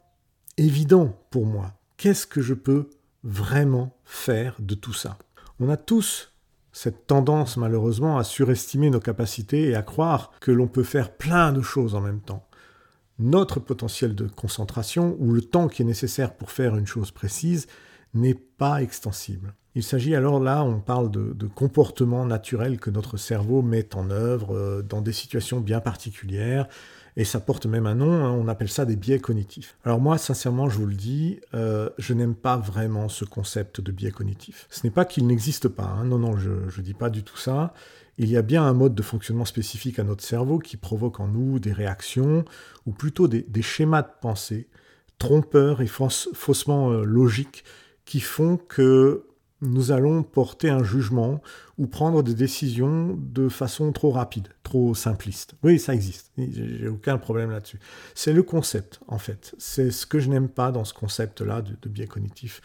évident 0.56 1.18
pour 1.30 1.46
moi? 1.46 1.74
Qu'est-ce 1.96 2.28
que 2.28 2.40
je 2.40 2.54
peux 2.54 2.90
vraiment 3.24 3.96
faire 4.04 4.54
de 4.60 4.76
tout 4.76 4.94
ça? 4.94 5.18
On 5.58 5.68
a 5.68 5.76
tous 5.76 6.32
cette 6.72 7.08
tendance 7.08 7.56
malheureusement 7.56 8.18
à 8.18 8.24
surestimer 8.24 8.90
nos 8.90 9.00
capacités 9.00 9.70
et 9.70 9.74
à 9.74 9.82
croire 9.82 10.30
que 10.40 10.52
l'on 10.52 10.68
peut 10.68 10.84
faire 10.84 11.12
plein 11.12 11.52
de 11.52 11.60
choses 11.60 11.96
en 11.96 12.00
même 12.00 12.20
temps. 12.20 12.46
Notre 13.20 13.60
potentiel 13.60 14.14
de 14.14 14.26
concentration 14.26 15.14
ou 15.18 15.32
le 15.32 15.42
temps 15.42 15.68
qui 15.68 15.82
est 15.82 15.84
nécessaire 15.84 16.32
pour 16.32 16.50
faire 16.50 16.74
une 16.74 16.86
chose 16.86 17.10
précise 17.10 17.66
n'est 18.14 18.34
pas 18.34 18.80
extensible. 18.80 19.52
Il 19.74 19.82
s'agit 19.82 20.14
alors 20.14 20.40
là, 20.40 20.64
on 20.64 20.80
parle 20.80 21.10
de, 21.10 21.46
comportements 21.46 22.24
naturels 22.24 22.80
que 22.80 22.88
notre 22.88 23.18
cerveau 23.18 23.60
met 23.60 23.94
en 23.94 24.10
œuvre 24.10 24.56
euh, 24.56 24.82
dans 24.82 25.02
des 25.02 25.12
situations 25.12 25.60
bien 25.60 25.80
particulières, 25.80 26.66
et 27.16 27.24
ça 27.24 27.40
porte 27.40 27.66
même 27.66 27.86
un 27.86 27.94
nom, 27.94 28.24
hein, 28.24 28.30
on 28.32 28.48
appelle 28.48 28.70
ça 28.70 28.86
des 28.86 28.96
biais 28.96 29.18
cognitifs. 29.18 29.76
Alors 29.84 30.00
moi, 30.00 30.16
sincèrement, 30.16 30.70
je 30.70 30.78
vous 30.78 30.86
le 30.86 30.94
dis, 30.94 31.40
euh, 31.52 31.90
je 31.98 32.14
n'aime 32.14 32.34
pas 32.34 32.56
vraiment 32.56 33.10
ce 33.10 33.26
concept 33.26 33.82
de 33.82 33.92
biais 33.92 34.12
cognitif. 34.12 34.66
Ce 34.70 34.80
n'est 34.84 34.90
pas 34.90 35.04
qu'il 35.04 35.26
n'existe 35.26 35.68
pas, 35.68 35.94
hein. 35.98 36.04
non, 36.04 36.18
non, 36.18 36.38
je 36.38 36.50
ne 36.50 36.82
dis 36.82 36.94
pas 36.94 37.10
du 37.10 37.22
tout 37.22 37.36
ça. 37.36 37.74
Il 38.18 38.30
y 38.30 38.36
a 38.36 38.42
bien 38.42 38.62
un 38.64 38.72
mode 38.72 38.94
de 38.94 39.02
fonctionnement 39.02 39.44
spécifique 39.44 39.98
à 39.98 40.04
notre 40.04 40.24
cerveau 40.24 40.58
qui 40.58 40.76
provoque 40.76 41.20
en 41.20 41.28
nous 41.28 41.58
des 41.58 41.72
réactions, 41.72 42.44
ou 42.86 42.92
plutôt 42.92 43.28
des, 43.28 43.62
schémas 43.62 44.02
de 44.02 44.10
pensée 44.20 44.68
trompeurs 45.18 45.82
et 45.82 45.86
faussement 45.86 46.90
euh, 46.90 47.04
logiques 47.04 47.64
qui 48.06 48.20
font 48.20 48.56
que 48.56 49.26
nous 49.62 49.92
allons 49.92 50.22
porter 50.22 50.70
un 50.70 50.82
jugement 50.82 51.42
ou 51.78 51.86
prendre 51.86 52.22
des 52.22 52.34
décisions 52.34 53.16
de 53.18 53.48
façon 53.48 53.92
trop 53.92 54.10
rapide, 54.10 54.48
trop 54.62 54.94
simpliste. 54.94 55.54
Oui, 55.62 55.78
ça 55.78 55.94
existe. 55.94 56.32
J'ai 56.38 56.88
aucun 56.88 57.18
problème 57.18 57.50
là-dessus. 57.50 57.78
C'est 58.14 58.32
le 58.32 58.42
concept, 58.42 59.00
en 59.06 59.18
fait. 59.18 59.54
C'est 59.58 59.90
ce 59.90 60.06
que 60.06 60.18
je 60.18 60.28
n'aime 60.28 60.48
pas 60.48 60.72
dans 60.72 60.84
ce 60.84 60.94
concept-là 60.94 61.62
de, 61.62 61.88
biais 61.88 62.06
cognitif. 62.06 62.62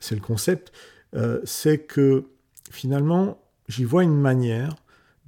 C'est 0.00 0.14
le 0.14 0.20
concept. 0.20 0.72
Euh, 1.14 1.40
c'est 1.44 1.78
que 1.78 2.24
finalement, 2.70 3.38
j'y 3.68 3.84
vois 3.84 4.02
une 4.02 4.18
manière 4.18 4.74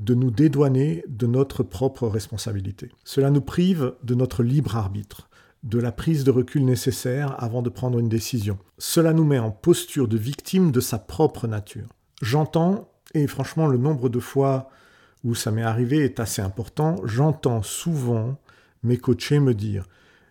de 0.00 0.14
nous 0.14 0.30
dédouaner 0.30 1.04
de 1.08 1.26
notre 1.26 1.62
propre 1.62 2.08
responsabilité. 2.08 2.90
Cela 3.04 3.30
nous 3.30 3.40
prive 3.40 3.94
de 4.02 4.14
notre 4.14 4.42
libre 4.42 4.76
arbitre 4.76 5.28
de 5.62 5.78
la 5.78 5.92
prise 5.92 6.24
de 6.24 6.30
recul 6.30 6.64
nécessaire 6.64 7.34
avant 7.42 7.62
de 7.62 7.68
prendre 7.68 7.98
une 7.98 8.08
décision. 8.08 8.58
Cela 8.78 9.12
nous 9.12 9.24
met 9.24 9.38
en 9.38 9.50
posture 9.50 10.08
de 10.08 10.16
victime 10.16 10.72
de 10.72 10.80
sa 10.80 10.98
propre 10.98 11.46
nature. 11.46 11.88
J'entends, 12.22 12.88
et 13.12 13.26
franchement 13.26 13.66
le 13.66 13.76
nombre 13.76 14.08
de 14.08 14.20
fois 14.20 14.70
où 15.22 15.34
ça 15.34 15.50
m'est 15.50 15.62
arrivé 15.62 15.98
est 15.98 16.18
assez 16.18 16.40
important, 16.40 16.96
j'entends 17.04 17.62
souvent 17.62 18.38
mes 18.82 18.96
coachés 18.96 19.38
me 19.38 19.52
dire 19.52 19.86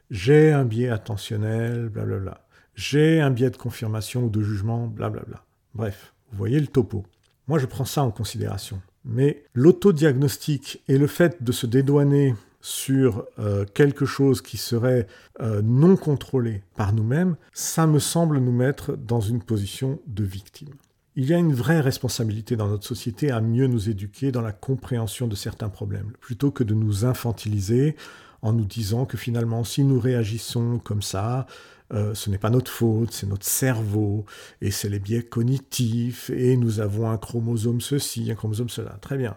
j'ai 0.10 0.52
un 0.52 0.66
biais 0.66 0.90
attentionnel, 0.90 1.90
blablabla. 1.90 2.42
J'ai 2.74 3.22
un 3.22 3.30
biais 3.30 3.52
de 3.52 3.58
confirmation 3.58 4.24
ou 4.24 4.30
de 4.30 4.42
jugement, 4.42 4.88
blablabla. 4.88 5.44
Bref, 5.76 6.14
Vous 6.32 6.38
voyez 6.38 6.60
le 6.60 6.68
topo. 6.68 7.06
Moi, 7.48 7.60
je 7.60 7.68
prends 7.68 7.86
ça 7.86 8.04
en 8.04 8.10
considération. 8.10 8.82
Mais 9.06 9.44
l'autodiagnostic 9.54 10.82
et 10.88 10.98
le 10.98 11.08
fait 11.08 11.44
de 11.44 11.52
se 11.52 11.66
dédouaner 11.66 12.36
sur 12.62 13.26
euh, 13.40 13.66
quelque 13.74 14.06
chose 14.06 14.42
qui 14.42 14.58
serait 14.58 15.08
euh, 15.40 15.62
non 15.64 15.96
contrôlé 15.96 16.62
par 16.76 16.94
nous-mêmes, 16.94 17.38
ça 17.54 17.88
me 17.88 18.00
semble 18.00 18.40
nous 18.40 18.52
mettre 18.52 18.98
dans 18.98 19.22
une 19.22 19.42
position 19.42 20.00
de 20.08 20.24
victime. 20.24 20.74
Il 21.16 21.26
y 21.26 21.34
a 21.34 21.38
une 21.38 21.54
vraie 21.54 21.82
responsabilité 21.82 22.56
dans 22.56 22.68
notre 22.68 22.86
société 22.86 23.32
à 23.32 23.42
mieux 23.42 23.68
nous 23.68 23.90
éduquer 23.90 24.32
dans 24.32 24.42
la 24.42 24.52
compréhension 24.52 25.28
de 25.28 25.36
certains 25.36 25.70
problèmes, 25.70 26.12
plutôt 26.22 26.52
que 26.52 26.64
de 26.64 26.74
nous 26.74 27.06
infantiliser 27.06 27.96
en 28.42 28.54
nous 28.54 28.66
disant 28.66 29.06
que 29.06 29.18
finalement, 29.18 29.64
si 29.64 29.84
nous 29.84 30.00
réagissons 30.00 30.80
comme 30.80 31.02
ça, 31.02 31.46
euh, 31.92 32.14
ce 32.14 32.30
n'est 32.30 32.38
pas 32.38 32.50
notre 32.50 32.72
faute, 32.72 33.12
c'est 33.12 33.28
notre 33.28 33.46
cerveau, 33.46 34.26
et 34.62 34.72
c'est 34.72 34.90
les 34.90 35.00
biais 35.00 35.24
cognitifs, 35.24 36.30
et 36.30 36.56
nous 36.56 36.80
avons 36.80 37.10
un 37.10 37.18
chromosome 37.18 37.82
ceci, 37.82 38.30
un 38.32 38.36
chromosome 38.36 38.70
cela. 38.70 38.98
Très 39.02 39.18
bien. 39.18 39.36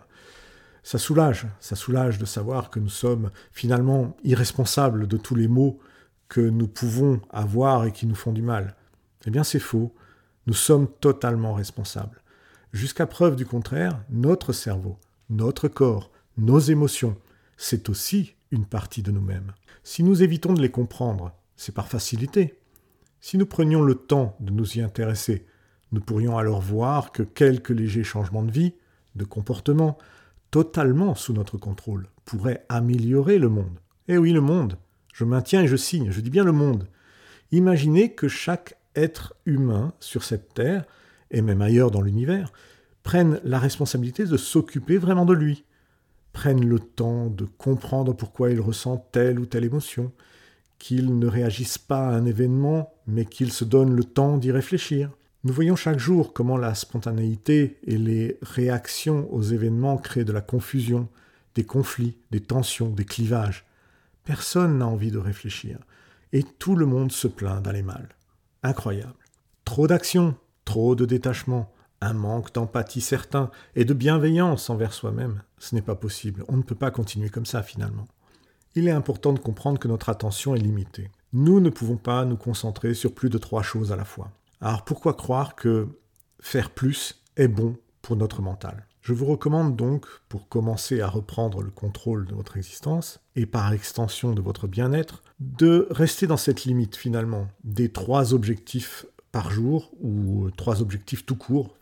Ça 0.82 0.98
soulage, 0.98 1.46
ça 1.60 1.76
soulage 1.76 2.18
de 2.18 2.24
savoir 2.24 2.70
que 2.70 2.80
nous 2.80 2.88
sommes 2.88 3.30
finalement 3.52 4.16
irresponsables 4.24 5.06
de 5.06 5.16
tous 5.16 5.36
les 5.36 5.48
maux 5.48 5.78
que 6.28 6.40
nous 6.40 6.66
pouvons 6.66 7.20
avoir 7.30 7.84
et 7.84 7.92
qui 7.92 8.06
nous 8.06 8.14
font 8.14 8.32
du 8.32 8.42
mal. 8.42 8.74
Eh 9.26 9.30
bien, 9.30 9.44
c'est 9.44 9.60
faux. 9.60 9.94
Nous 10.46 10.54
sommes 10.54 10.88
totalement 10.88 11.54
responsables. 11.54 12.20
Jusqu'à 12.72 13.06
preuve 13.06 13.36
du 13.36 13.46
contraire, 13.46 14.02
notre 14.10 14.52
cerveau, 14.52 14.98
notre 15.30 15.68
corps, 15.68 16.10
nos 16.36 16.58
émotions, 16.58 17.16
c'est 17.56 17.88
aussi 17.88 18.34
une 18.50 18.66
partie 18.66 19.02
de 19.02 19.12
nous-mêmes. 19.12 19.52
Si 19.84 20.02
nous 20.02 20.22
évitons 20.22 20.54
de 20.54 20.62
les 20.62 20.70
comprendre, 20.70 21.32
c'est 21.62 21.72
par 21.72 21.86
facilité. 21.86 22.58
Si 23.20 23.38
nous 23.38 23.46
prenions 23.46 23.82
le 23.82 23.94
temps 23.94 24.36
de 24.40 24.50
nous 24.50 24.78
y 24.78 24.80
intéresser, 24.80 25.46
nous 25.92 26.00
pourrions 26.00 26.36
alors 26.36 26.60
voir 26.60 27.12
que 27.12 27.22
quelques 27.22 27.70
légers 27.70 28.02
changements 28.02 28.42
de 28.42 28.50
vie, 28.50 28.74
de 29.14 29.24
comportement, 29.24 29.96
totalement 30.50 31.14
sous 31.14 31.32
notre 31.32 31.58
contrôle, 31.58 32.08
pourraient 32.24 32.66
améliorer 32.68 33.38
le 33.38 33.48
monde. 33.48 33.78
Eh 34.08 34.18
oui, 34.18 34.32
le 34.32 34.40
monde. 34.40 34.76
Je 35.14 35.24
maintiens 35.24 35.62
et 35.62 35.68
je 35.68 35.76
signe, 35.76 36.10
je 36.10 36.20
dis 36.20 36.30
bien 36.30 36.42
le 36.42 36.50
monde. 36.50 36.88
Imaginez 37.52 38.12
que 38.12 38.26
chaque 38.26 38.76
être 38.96 39.34
humain 39.46 39.92
sur 40.00 40.24
cette 40.24 40.54
terre, 40.54 40.84
et 41.30 41.42
même 41.42 41.62
ailleurs 41.62 41.92
dans 41.92 42.02
l'univers, 42.02 42.52
prenne 43.04 43.40
la 43.44 43.60
responsabilité 43.60 44.24
de 44.24 44.36
s'occuper 44.36 44.98
vraiment 44.98 45.26
de 45.26 45.34
lui, 45.34 45.64
prenne 46.32 46.66
le 46.66 46.80
temps 46.80 47.28
de 47.28 47.44
comprendre 47.44 48.14
pourquoi 48.14 48.50
il 48.50 48.60
ressent 48.60 48.96
telle 49.12 49.38
ou 49.38 49.46
telle 49.46 49.64
émotion, 49.64 50.12
qu'il 50.82 51.16
ne 51.16 51.28
réagisse 51.28 51.78
pas 51.78 52.08
à 52.08 52.10
un 52.10 52.26
événement, 52.26 52.92
mais 53.06 53.24
qu'il 53.24 53.52
se 53.52 53.64
donne 53.64 53.94
le 53.94 54.02
temps 54.02 54.36
d'y 54.36 54.50
réfléchir. 54.50 55.12
Nous 55.44 55.52
voyons 55.52 55.76
chaque 55.76 56.00
jour 56.00 56.32
comment 56.32 56.56
la 56.56 56.74
spontanéité 56.74 57.78
et 57.84 57.96
les 57.96 58.36
réactions 58.42 59.32
aux 59.32 59.42
événements 59.42 59.96
créent 59.96 60.24
de 60.24 60.32
la 60.32 60.40
confusion, 60.40 61.08
des 61.54 61.62
conflits, 61.62 62.18
des 62.32 62.40
tensions, 62.40 62.90
des 62.90 63.04
clivages. 63.04 63.64
Personne 64.24 64.78
n'a 64.78 64.88
envie 64.88 65.12
de 65.12 65.18
réfléchir, 65.18 65.78
et 66.32 66.42
tout 66.42 66.74
le 66.74 66.84
monde 66.84 67.12
se 67.12 67.28
plaint 67.28 67.62
d'aller 67.62 67.82
mal. 67.82 68.08
Incroyable. 68.64 69.14
Trop 69.64 69.86
d'action, 69.86 70.34
trop 70.64 70.96
de 70.96 71.06
détachement, 71.06 71.72
un 72.00 72.12
manque 72.12 72.52
d'empathie 72.52 73.02
certain 73.02 73.52
et 73.76 73.84
de 73.84 73.94
bienveillance 73.94 74.68
envers 74.68 74.94
soi-même. 74.94 75.44
Ce 75.60 75.76
n'est 75.76 75.80
pas 75.80 75.94
possible, 75.94 76.44
on 76.48 76.56
ne 76.56 76.62
peut 76.62 76.74
pas 76.74 76.90
continuer 76.90 77.28
comme 77.28 77.46
ça 77.46 77.62
finalement 77.62 78.08
il 78.74 78.88
est 78.88 78.92
important 78.92 79.32
de 79.32 79.38
comprendre 79.38 79.78
que 79.78 79.88
notre 79.88 80.08
attention 80.08 80.54
est 80.54 80.60
limitée. 80.60 81.10
Nous 81.32 81.60
ne 81.60 81.70
pouvons 81.70 81.96
pas 81.96 82.24
nous 82.24 82.36
concentrer 82.36 82.94
sur 82.94 83.14
plus 83.14 83.30
de 83.30 83.38
trois 83.38 83.62
choses 83.62 83.92
à 83.92 83.96
la 83.96 84.04
fois. 84.04 84.30
Alors 84.60 84.84
pourquoi 84.84 85.14
croire 85.14 85.54
que 85.54 85.88
faire 86.40 86.70
plus 86.70 87.22
est 87.36 87.48
bon 87.48 87.76
pour 88.00 88.16
notre 88.16 88.42
mental? 88.42 88.86
Je 89.02 89.14
vous 89.14 89.26
recommande 89.26 89.74
donc, 89.74 90.06
pour 90.28 90.48
commencer 90.48 91.00
à 91.00 91.08
reprendre 91.08 91.60
le 91.60 91.70
contrôle 91.70 92.24
de 92.26 92.34
votre 92.34 92.56
existence, 92.56 93.18
et 93.34 93.46
par 93.46 93.72
extension 93.72 94.32
de 94.32 94.40
votre 94.40 94.68
bien-être, 94.68 95.24
de 95.40 95.88
rester 95.90 96.28
dans 96.28 96.36
cette 96.36 96.64
limite 96.64 96.94
finalement 96.94 97.48
des 97.64 97.90
trois 97.90 98.32
objectifs 98.32 99.04
par 99.32 99.50
jour 99.50 99.90
ou 100.00 100.50
trois 100.56 100.82
objectifs 100.82 101.26
tout 101.26 101.34
court. 101.34 101.74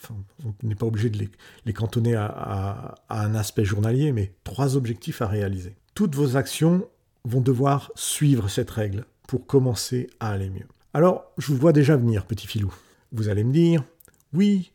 on 0.47 0.55
n'est 0.63 0.77
pas 0.77 0.87
obligé 0.87 1.11
de 1.11 1.29
les, 1.67 1.73
cantonner 1.75 2.15
à, 2.15 2.95
un 3.11 3.35
aspect 3.35 3.65
journalier, 3.65 4.13
mais 4.13 4.33
trois 4.45 4.77
objectifs 4.77 5.21
à 5.21 5.27
réaliser 5.27 5.77
toutes 5.95 6.15
vos 6.15 6.37
actions 6.37 6.89
vont 7.25 7.41
devoir 7.41 7.93
suivre 7.95 8.49
cette 8.49 8.71
règle 8.71 9.05
pour 9.27 9.47
commencer 9.47 10.09
à 10.19 10.31
aller 10.31 10.51
mieux. 10.51 10.67
Alors, 10.95 11.25
je 11.39 11.53
vous 11.53 11.59
vois 11.59 11.73
déjà 11.73 11.97
venir, 11.97 12.27
petit 12.27 12.47
filou. 12.47 12.75
Vous 13.13 13.29
allez 13.29 13.45
me 13.45 13.53
dire, 13.53 13.85
oui, 14.33 14.73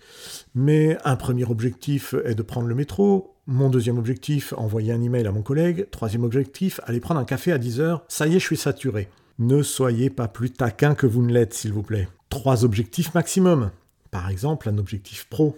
mais 0.54 0.98
un 1.04 1.16
premier 1.16 1.46
objectif 1.46 2.14
est 2.26 2.36
de 2.36 2.42
prendre 2.42 2.68
le 2.68 2.76
métro, 2.76 3.36
mon 3.48 3.70
deuxième 3.70 3.98
objectif, 3.98 4.54
envoyer 4.58 4.92
un 4.92 5.02
email 5.02 5.28
à 5.28 5.32
mon 5.32 5.42
collègue, 5.42 5.88
troisième 5.92 6.24
objectif, 6.24 6.80
aller 6.86 7.00
prendre 7.00 7.20
un 7.20 7.26
café 7.26 7.52
à 7.52 7.58
10h, 7.58 8.02
ça 8.08 8.28
y 8.28 8.36
est, 8.36 8.40
je 8.40 8.46
suis 8.46 8.58
saturé. 8.58 9.08
Ne 9.38 9.62
soyez 9.62 10.10
pas 10.10 10.28
plus 10.28 10.52
taquin 10.52 10.96
que 10.96 11.06
vous 11.06 11.22
ne 11.22 11.34
l'êtes, 11.34 11.54
s'il 11.54 11.74
vous 11.74 11.84
plaît. 11.84 12.08
Trois 12.30 12.66
objectifs 12.66 13.14
maximum. 13.14 13.72
Par 14.12 14.30
exemple, 14.30 14.70
un 14.70 14.78
objectif 14.78 15.28
pro. 15.30 15.58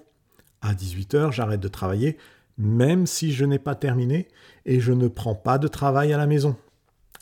À 0.61 0.73
18h, 0.73 1.31
j'arrête 1.31 1.59
de 1.59 1.67
travailler, 1.67 2.17
même 2.57 3.05
si 3.05 3.31
je 3.31 3.45
n'ai 3.45 3.59
pas 3.59 3.75
terminé 3.75 4.27
et 4.65 4.79
je 4.79 4.91
ne 4.91 5.07
prends 5.07 5.35
pas 5.35 5.57
de 5.57 5.67
travail 5.67 6.13
à 6.13 6.17
la 6.17 6.27
maison. 6.27 6.55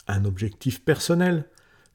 Un 0.07 0.25
objectif 0.25 0.83
personnel. 0.83 1.45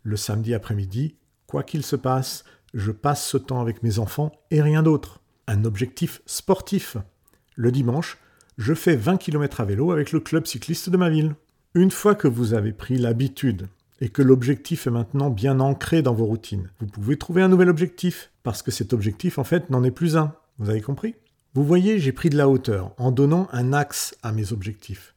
Le 0.03 0.17
samedi 0.17 0.55
après-midi, 0.55 1.17
quoi 1.47 1.63
qu'il 1.63 1.85
se 1.85 1.97
passe, 1.97 2.45
je 2.75 2.91
passe 2.91 3.27
ce 3.27 3.37
temps 3.37 3.61
avec 3.61 3.83
mes 3.83 3.99
enfants 3.99 4.33
et 4.51 4.63
rien 4.63 4.83
d'autre. 4.83 5.21
Un 5.47 5.65
objectif 5.65 6.23
sportif. 6.27 6.97
Le 7.57 7.73
dimanche, 7.73 8.19
je 8.57 8.75
fais 8.75 8.97
20 8.97 9.17
km 9.17 9.61
à 9.61 9.65
vélo 9.65 9.91
avec 9.91 10.13
le 10.13 10.21
club 10.21 10.47
cycliste 10.47 10.91
de 10.91 10.97
ma 10.97 11.11
ville. 11.11 11.35
Une 11.75 11.91
fois 11.91 12.15
que 12.15 12.29
vous 12.29 12.55
avez 12.55 12.73
pris 12.73 12.99
l'habitude 12.99 13.69
et 14.01 14.09
que 14.09 14.23
l'objectif 14.23 14.87
est 14.87 14.91
maintenant 14.91 15.31
bien 15.31 15.61
ancré 15.61 16.03
dans 16.03 16.15
vos 16.15 16.25
routines, 16.25 16.71
vous 16.81 16.87
pouvez 16.87 17.17
trouver 17.17 17.43
un 17.43 17.49
nouvel 17.49 17.69
objectif, 17.69 18.31
parce 18.43 18.63
que 18.63 18.71
cet 18.71 18.93
objectif 18.93 19.39
en 19.39 19.45
fait 19.45 19.71
n'en 19.71 19.85
est 19.85 19.91
plus 19.91 20.17
un. 20.17 20.35
Vous 20.59 20.71
avez 20.71 20.81
compris? 20.81 21.15
Vous 21.55 21.65
voyez, 21.65 21.99
j'ai 21.99 22.13
pris 22.13 22.31
de 22.31 22.37
la 22.37 22.49
hauteur 22.49 22.93
en 22.97 23.11
donnant 23.11 23.49
un 23.53 23.73
axe 23.73 24.17
à 24.23 24.31
mes 24.31 24.53
objectifs. 24.53 25.15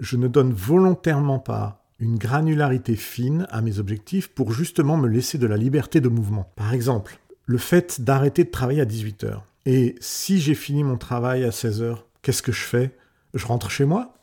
Je 0.00 0.16
ne 0.16 0.26
donne 0.26 0.52
volontairement 0.52 1.38
pas 1.38 1.84
une 2.00 2.18
granularité 2.18 2.96
fine 2.96 3.46
à 3.50 3.62
mes 3.62 3.78
objectifs 3.78 4.28
pour 4.28 4.52
justement 4.52 4.96
me 4.96 5.08
laisser 5.08 5.38
de 5.38 5.46
la 5.46 5.56
liberté 5.56 6.00
de 6.00 6.08
mouvement. 6.08 6.52
Par 6.56 6.74
exemple, 6.74 7.20
le 7.44 7.58
fait 7.58 8.00
d'arrêter 8.00 8.42
de 8.42 8.50
travailler 8.50 8.80
à 8.80 8.84
18h. 8.84 9.42
Et 9.64 9.94
si 10.00 10.40
j'ai 10.40 10.56
fini 10.56 10.82
mon 10.82 10.98
travail 10.98 11.44
à 11.44 11.50
16h, 11.50 11.98
qu'est-ce 12.20 12.42
que 12.42 12.52
je 12.52 12.62
fais? 12.62 12.96
Je 13.34 13.46
rentre 13.46 13.70
chez 13.70 13.84
moi? 13.84 14.14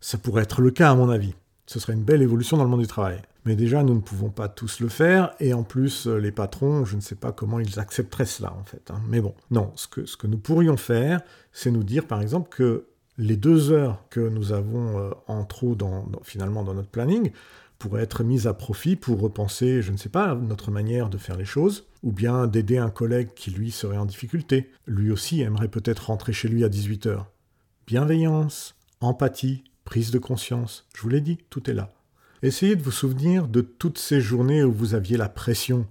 Ça 0.00 0.16
pourrait 0.16 0.44
être 0.44 0.62
le 0.62 0.70
cas 0.70 0.90
à 0.90 0.94
mon 0.94 1.10
avis. 1.10 1.34
Ce 1.70 1.78
serait 1.78 1.92
une 1.92 2.02
belle 2.02 2.20
évolution 2.20 2.56
dans 2.56 2.64
le 2.64 2.68
monde 2.68 2.80
du 2.80 2.88
travail. 2.88 3.22
Mais 3.44 3.54
déjà, 3.54 3.84
nous 3.84 3.94
ne 3.94 4.00
pouvons 4.00 4.30
pas 4.30 4.48
tous 4.48 4.80
le 4.80 4.88
faire, 4.88 5.36
et 5.38 5.54
en 5.54 5.62
plus, 5.62 6.08
euh, 6.08 6.18
les 6.18 6.32
patrons, 6.32 6.84
je 6.84 6.96
ne 6.96 7.00
sais 7.00 7.14
pas 7.14 7.30
comment 7.30 7.60
ils 7.60 7.78
accepteraient 7.78 8.26
cela, 8.26 8.52
en 8.54 8.64
fait. 8.64 8.90
Hein. 8.90 9.00
Mais 9.08 9.20
bon, 9.20 9.36
non, 9.52 9.70
ce 9.76 9.86
que, 9.86 10.26
nous 10.26 10.36
pourrions 10.36 10.76
faire, 10.76 11.20
c'est 11.52 11.70
nous 11.70 11.84
dire, 11.84 12.08
par 12.08 12.22
exemple, 12.22 12.48
que 12.48 12.86
les 13.18 13.36
deux 13.36 13.70
heures 13.70 14.02
que 14.10 14.18
nous 14.18 14.50
avons 14.50 14.98
euh, 14.98 15.10
en 15.28 15.44
trop, 15.44 15.76
dans, 15.76 16.06
finalement, 16.24 16.64
dans 16.64 16.74
notre 16.74 16.88
planning, 16.88 17.30
pourraient 17.78 18.02
être 18.02 18.24
mises 18.24 18.48
à 18.48 18.52
profit 18.52 18.96
pour 18.96 19.20
repenser, 19.20 19.80
je 19.80 19.92
ne 19.92 19.96
sais 19.96 20.08
pas, 20.08 20.34
notre 20.34 20.72
manière 20.72 21.08
de 21.08 21.18
faire 21.18 21.36
les 21.36 21.44
choses, 21.44 21.86
ou 22.02 22.10
bien 22.10 22.48
d'aider 22.48 22.78
un 22.78 22.90
collègue 22.90 23.28
qui, 23.36 23.52
lui, 23.52 23.70
serait 23.70 23.96
en 23.96 24.06
difficulté. 24.06 24.72
Lui 24.88 25.12
aussi 25.12 25.40
aimerait 25.40 25.68
peut-être 25.68 26.06
rentrer 26.06 26.32
chez 26.32 26.48
lui 26.48 26.64
à 26.64 26.68
18h. 26.68 27.26
Bienveillance, 27.86 28.74
empathie, 29.00 29.62
prise 29.90 30.12
de 30.12 30.20
conscience, 30.20 30.86
je 30.94 31.02
vous 31.02 31.08
l'ai 31.08 31.20
dit, 31.20 31.38
tout 31.50 31.68
est 31.68 31.74
là. 31.74 31.90
Essayez 32.42 32.76
de 32.76 32.82
vous 32.82 32.92
souvenir 32.92 33.48
de 33.48 33.60
toutes 33.60 33.98
ces 33.98 34.20
journées 34.20 34.62
où 34.62 34.70
vous 34.70 34.94
aviez 34.94 35.16
la 35.16 35.28
pression, 35.28 35.84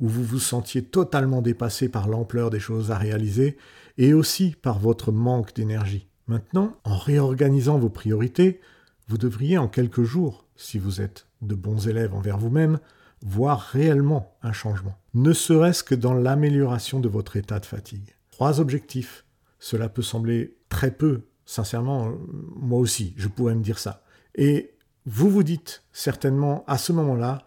où 0.00 0.08
vous 0.08 0.24
vous 0.24 0.40
sentiez 0.40 0.82
totalement 0.82 1.42
dépassé 1.42 1.88
par 1.88 2.08
l'ampleur 2.08 2.50
des 2.50 2.58
choses 2.58 2.90
à 2.90 2.98
réaliser 2.98 3.56
et 3.98 4.14
aussi 4.14 4.56
par 4.60 4.80
votre 4.80 5.12
manque 5.12 5.54
d'énergie. 5.54 6.08
Maintenant, 6.26 6.76
en 6.82 6.96
réorganisant 6.96 7.78
vos 7.78 7.88
priorités, 7.88 8.60
vous 9.06 9.16
devriez 9.16 9.58
en 9.58 9.68
quelques 9.68 10.02
jours, 10.02 10.44
si 10.56 10.80
vous 10.80 11.00
êtes 11.00 11.28
de 11.40 11.54
bons 11.54 11.86
élèves 11.86 12.14
envers 12.14 12.38
vous-même, 12.38 12.80
voir 13.22 13.60
réellement 13.60 14.36
un 14.42 14.52
changement, 14.52 14.98
ne 15.14 15.32
serait-ce 15.32 15.84
que 15.84 15.94
dans 15.94 16.14
l'amélioration 16.14 16.98
de 16.98 17.08
votre 17.08 17.36
état 17.36 17.60
de 17.60 17.66
fatigue. 17.66 18.16
Trois 18.32 18.58
objectifs. 18.58 19.24
Cela 19.60 19.88
peut 19.88 20.02
sembler 20.02 20.56
très 20.68 20.90
peu, 20.90 21.22
sincèrement, 21.46 22.12
moi 22.56 22.78
aussi, 22.78 23.14
je 23.16 23.28
pourrais 23.28 23.54
me 23.54 23.62
dire 23.62 23.78
ça. 23.78 24.02
Et 24.34 24.74
vous 25.06 25.30
vous 25.30 25.42
dites 25.42 25.84
certainement 25.92 26.64
à 26.66 26.76
ce 26.76 26.92
moment-là 26.92 27.44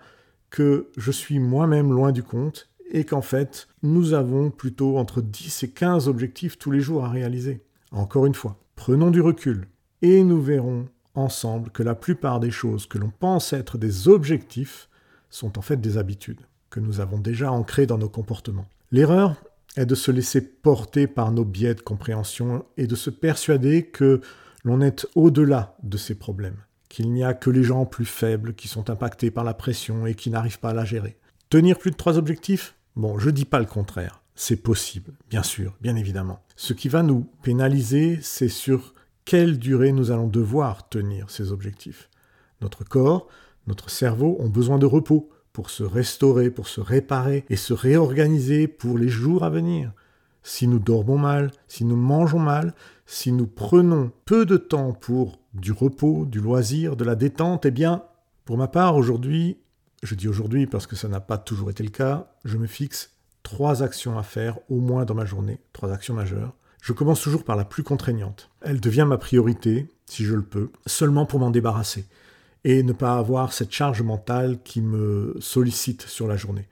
que 0.49 0.89
je 0.97 1.11
suis 1.11 1.39
moi-même 1.39 1.91
loin 1.91 2.11
du 2.11 2.23
compte 2.23 2.69
et 2.91 3.03
qu'en 3.03 3.21
fait, 3.21 3.67
nous 3.83 4.13
avons 4.13 4.49
plutôt 4.49 4.97
entre 4.97 5.21
10 5.21 5.63
et 5.63 5.69
15 5.69 6.07
objectifs 6.07 6.57
tous 6.57 6.71
les 6.71 6.79
jours 6.79 7.05
à 7.05 7.09
réaliser. 7.09 7.61
Encore 7.91 8.25
une 8.25 8.33
fois, 8.33 8.57
prenons 8.75 9.11
du 9.11 9.21
recul 9.21 9.67
et 10.01 10.23
nous 10.23 10.41
verrons 10.41 10.87
ensemble 11.13 11.69
que 11.69 11.83
la 11.83 11.95
plupart 11.95 12.39
des 12.39 12.51
choses 12.51 12.87
que 12.87 12.97
l'on 12.97 13.11
pense 13.11 13.53
être 13.53 13.77
des 13.77 14.07
objectifs 14.07 14.89
sont 15.29 15.57
en 15.57 15.61
fait 15.61 15.79
des 15.79 15.97
habitudes 15.97 16.41
que 16.69 16.79
nous 16.79 16.99
avons 16.99 17.19
déjà 17.19 17.51
ancrées 17.51 17.85
dans 17.85 17.97
nos 17.97 18.09
comportements. 18.09 18.67
L'erreur, 18.91 19.35
est 19.77 19.85
de 19.85 19.95
se 19.95 20.11
laisser 20.11 20.41
porter 20.41 21.07
par 21.07 21.31
nos 21.31 21.45
biais 21.45 21.75
de 21.75 21.81
compréhension 21.81 22.65
et 22.77 22.87
de 22.87 22.95
se 22.95 23.09
persuader 23.09 23.85
que 23.85 24.21
l'on 24.63 24.81
est 24.81 25.07
au-delà 25.15 25.77
de 25.83 25.97
ces 25.97 26.15
problèmes, 26.15 26.57
qu'il 26.89 27.11
n'y 27.11 27.23
a 27.23 27.33
que 27.33 27.49
les 27.49 27.63
gens 27.63 27.85
plus 27.85 28.05
faibles 28.05 28.53
qui 28.53 28.67
sont 28.67 28.89
impactés 28.89 29.31
par 29.31 29.43
la 29.43 29.53
pression 29.53 30.05
et 30.05 30.15
qui 30.15 30.29
n'arrivent 30.29 30.59
pas 30.59 30.71
à 30.71 30.73
la 30.73 30.85
gérer. 30.85 31.17
Tenir 31.49 31.77
plus 31.77 31.91
de 31.91 31.95
trois 31.95 32.17
objectifs? 32.17 32.75
Bon, 32.95 33.17
je 33.17 33.29
dis 33.29 33.45
pas 33.45 33.59
le 33.59 33.65
contraire. 33.65 34.21
C'est 34.35 34.57
possible, 34.61 35.13
bien 35.29 35.43
sûr, 35.43 35.75
bien 35.81 35.95
évidemment. 35.95 36.41
Ce 36.55 36.73
qui 36.73 36.89
va 36.89 37.03
nous 37.03 37.29
pénaliser, 37.43 38.19
c'est 38.21 38.49
sur 38.49 38.93
quelle 39.25 39.59
durée 39.59 39.91
nous 39.91 40.11
allons 40.11 40.27
devoir 40.27 40.89
tenir 40.89 41.29
ces 41.29 41.51
objectifs. 41.51 42.09
Notre 42.61 42.83
corps, 42.83 43.27
notre 43.67 43.89
cerveau 43.89 44.37
ont 44.39 44.49
besoin 44.49 44.79
de 44.79 44.85
repos 44.85 45.29
pour 45.59 45.71
se 45.71 45.83
restaurer, 45.83 46.51
pour 46.51 46.69
se 46.69 46.79
réparer 46.79 47.43
et 47.49 47.57
se 47.57 47.73
réorganiser 47.73 48.69
pour 48.69 48.97
les 48.97 49.09
jours 49.09 49.43
à 49.43 49.49
venir. 49.49 49.91
Si 50.41 50.69
nous 50.69 50.79
dormons 50.79 51.17
mal, 51.17 51.51
si 51.67 51.83
nous 51.83 51.97
mangeons 51.97 52.39
mal, 52.39 52.73
si 53.05 53.33
nous 53.33 53.45
prenons 53.45 54.13
peu 54.23 54.45
de 54.45 54.55
temps 54.55 54.93
pour 54.93 55.37
du 55.53 55.73
repos, 55.73 56.23
du 56.25 56.39
loisir, 56.39 56.95
de 56.95 57.03
la 57.03 57.15
détente, 57.15 57.65
eh 57.65 57.71
bien, 57.71 58.03
pour 58.45 58.55
ma 58.55 58.69
part, 58.69 58.95
aujourd'hui, 58.95 59.57
je 60.01 60.15
dis 60.15 60.29
aujourd'hui 60.29 60.65
parce 60.65 60.87
que 60.87 60.95
ça 60.95 61.09
n'a 61.09 61.19
pas 61.19 61.37
toujours 61.37 61.69
été 61.69 61.83
le 61.83 61.89
cas, 61.89 62.31
je 62.45 62.55
me 62.55 62.65
fixe 62.65 63.17
trois 63.43 63.83
actions 63.83 64.17
à 64.17 64.23
faire 64.23 64.59
au 64.69 64.79
moins 64.79 65.03
dans 65.03 65.13
ma 65.13 65.25
journée, 65.25 65.59
trois 65.73 65.91
actions 65.91 66.13
majeures. 66.13 66.55
Je 66.81 66.93
commence 66.93 67.19
toujours 67.19 67.43
par 67.43 67.57
la 67.57 67.65
plus 67.65 67.83
contraignante. 67.83 68.49
Elle 68.61 68.79
devient 68.79 69.05
ma 69.05 69.17
priorité, 69.17 69.89
si 70.05 70.23
je 70.23 70.35
le 70.35 70.41
peux, 70.41 70.71
seulement 70.85 71.25
pour 71.25 71.41
m'en 71.41 71.51
débarrasser 71.51 72.05
et 72.63 72.83
ne 72.83 72.93
pas 72.93 73.17
avoir 73.17 73.53
cette 73.53 73.71
charge 73.71 74.01
mentale 74.01 74.59
qui 74.63 74.81
me 74.81 75.35
sollicite 75.39 76.03
sur 76.03 76.27
la 76.27 76.37
journée. 76.37 76.67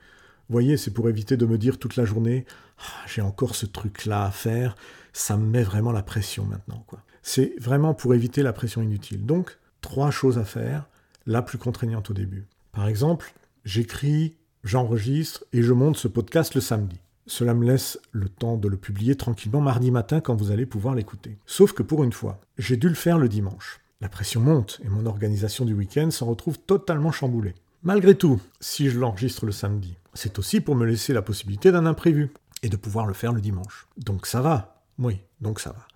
Vous 0.48 0.52
voyez, 0.52 0.76
c'est 0.76 0.92
pour 0.92 1.08
éviter 1.08 1.36
de 1.36 1.46
me 1.46 1.58
dire 1.58 1.78
toute 1.78 1.96
la 1.96 2.04
journée 2.04 2.46
ah, 2.78 3.06
j'ai 3.06 3.22
encore 3.22 3.54
ce 3.54 3.66
truc-là 3.66 4.24
à 4.24 4.30
faire, 4.30 4.76
ça 5.12 5.36
me 5.36 5.46
met 5.46 5.62
vraiment 5.62 5.92
la 5.92 6.02
pression 6.02 6.44
maintenant. 6.44 6.84
C'est 7.22 7.54
vraiment 7.60 7.94
pour 7.94 8.14
éviter 8.14 8.42
la 8.42 8.52
pression 8.52 8.82
inutile. 8.82 9.26
Donc, 9.26 9.58
trois 9.80 10.10
choses 10.10 10.38
à 10.38 10.44
faire, 10.44 10.88
la 11.26 11.42
plus 11.42 11.58
contraignante 11.58 12.10
au 12.10 12.14
début. 12.14 12.46
Par 12.72 12.88
exemple, 12.88 13.34
j'écris, 13.64 14.36
j'enregistre 14.64 15.44
et 15.52 15.62
je 15.62 15.72
monte 15.72 15.96
ce 15.96 16.08
podcast 16.08 16.54
le 16.54 16.60
samedi. 16.60 17.00
Cela 17.26 17.52
me 17.52 17.66
laisse 17.66 17.98
le 18.12 18.28
temps 18.28 18.56
de 18.56 18.68
le 18.68 18.78
publier 18.78 19.14
tranquillement 19.14 19.60
mardi 19.60 19.90
matin 19.90 20.20
quand 20.20 20.34
vous 20.34 20.50
allez 20.50 20.64
pouvoir 20.64 20.94
l'écouter. 20.94 21.36
Sauf 21.44 21.72
que 21.72 21.82
pour 21.82 22.02
une 22.04 22.12
fois, 22.12 22.40
j'ai 22.56 22.78
dû 22.78 22.88
le 22.88 22.94
faire 22.94 23.18
le 23.18 23.28
dimanche. 23.28 23.80
La 24.00 24.08
pression 24.08 24.40
monte 24.40 24.80
et 24.84 24.88
mon 24.88 25.06
organisation 25.06 25.64
du 25.64 25.74
week-end 25.74 26.12
s'en 26.12 26.26
retrouve 26.26 26.56
totalement 26.56 27.10
chamboulée. 27.10 27.56
Malgré 27.82 28.14
tout, 28.14 28.40
si 28.60 28.90
je 28.90 28.98
l'enregistre 28.98 29.44
le 29.44 29.50
samedi, 29.50 29.96
c'est 30.14 30.38
aussi 30.38 30.60
pour 30.60 30.76
me 30.76 30.86
laisser 30.86 31.12
la 31.12 31.22
possibilité 31.22 31.72
d'un 31.72 31.84
imprévu 31.84 32.30
et 32.62 32.68
de 32.68 32.76
pouvoir 32.76 33.06
le 33.06 33.12
faire 33.12 33.32
le 33.32 33.40
dimanche. 33.40 33.88
Donc 33.96 34.26
ça 34.26 34.40
va, 34.40 34.84
oui, 35.00 35.18
donc 35.40 35.58
ça 35.58 35.70
va. 35.70 35.88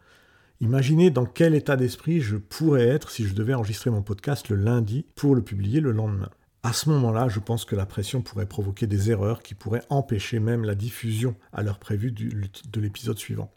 Imaginez 0.61 1.11
dans 1.11 1.27
quel 1.27 1.55
état 1.55 1.77
d'esprit 1.77 2.21
je 2.21 2.37
pourrais 2.37 2.88
être 2.88 3.09
si 3.09 3.25
je 3.25 3.35
devais 3.35 3.55
enregistrer 3.55 3.91
mon 3.91 4.03
podcast 4.03 4.49
le 4.49 4.57
lundi 4.57 5.07
pour 5.15 5.37
le 5.37 5.43
publier 5.43 5.81
le 5.81 5.93
lendemain. 5.93 6.31
À 6.65 6.73
ce 6.73 6.88
moment-là, 6.91 7.29
je 7.29 7.38
pense 7.38 7.65
que 7.65 7.77
la 7.77 7.87
pression 7.87 8.21
pourrait 8.21 8.47
provoquer 8.47 8.88
des 8.88 9.12
erreurs 9.12 9.43
qui 9.43 9.55
pourraient 9.55 9.85
empêcher 9.91 10.41
même 10.41 10.65
la 10.65 10.75
diffusion 10.75 11.37
à 11.53 11.62
l'heure 11.62 11.79
prévue 11.79 12.11
de 12.11 12.81
l'épisode 12.81 13.19
suivant. 13.19 13.53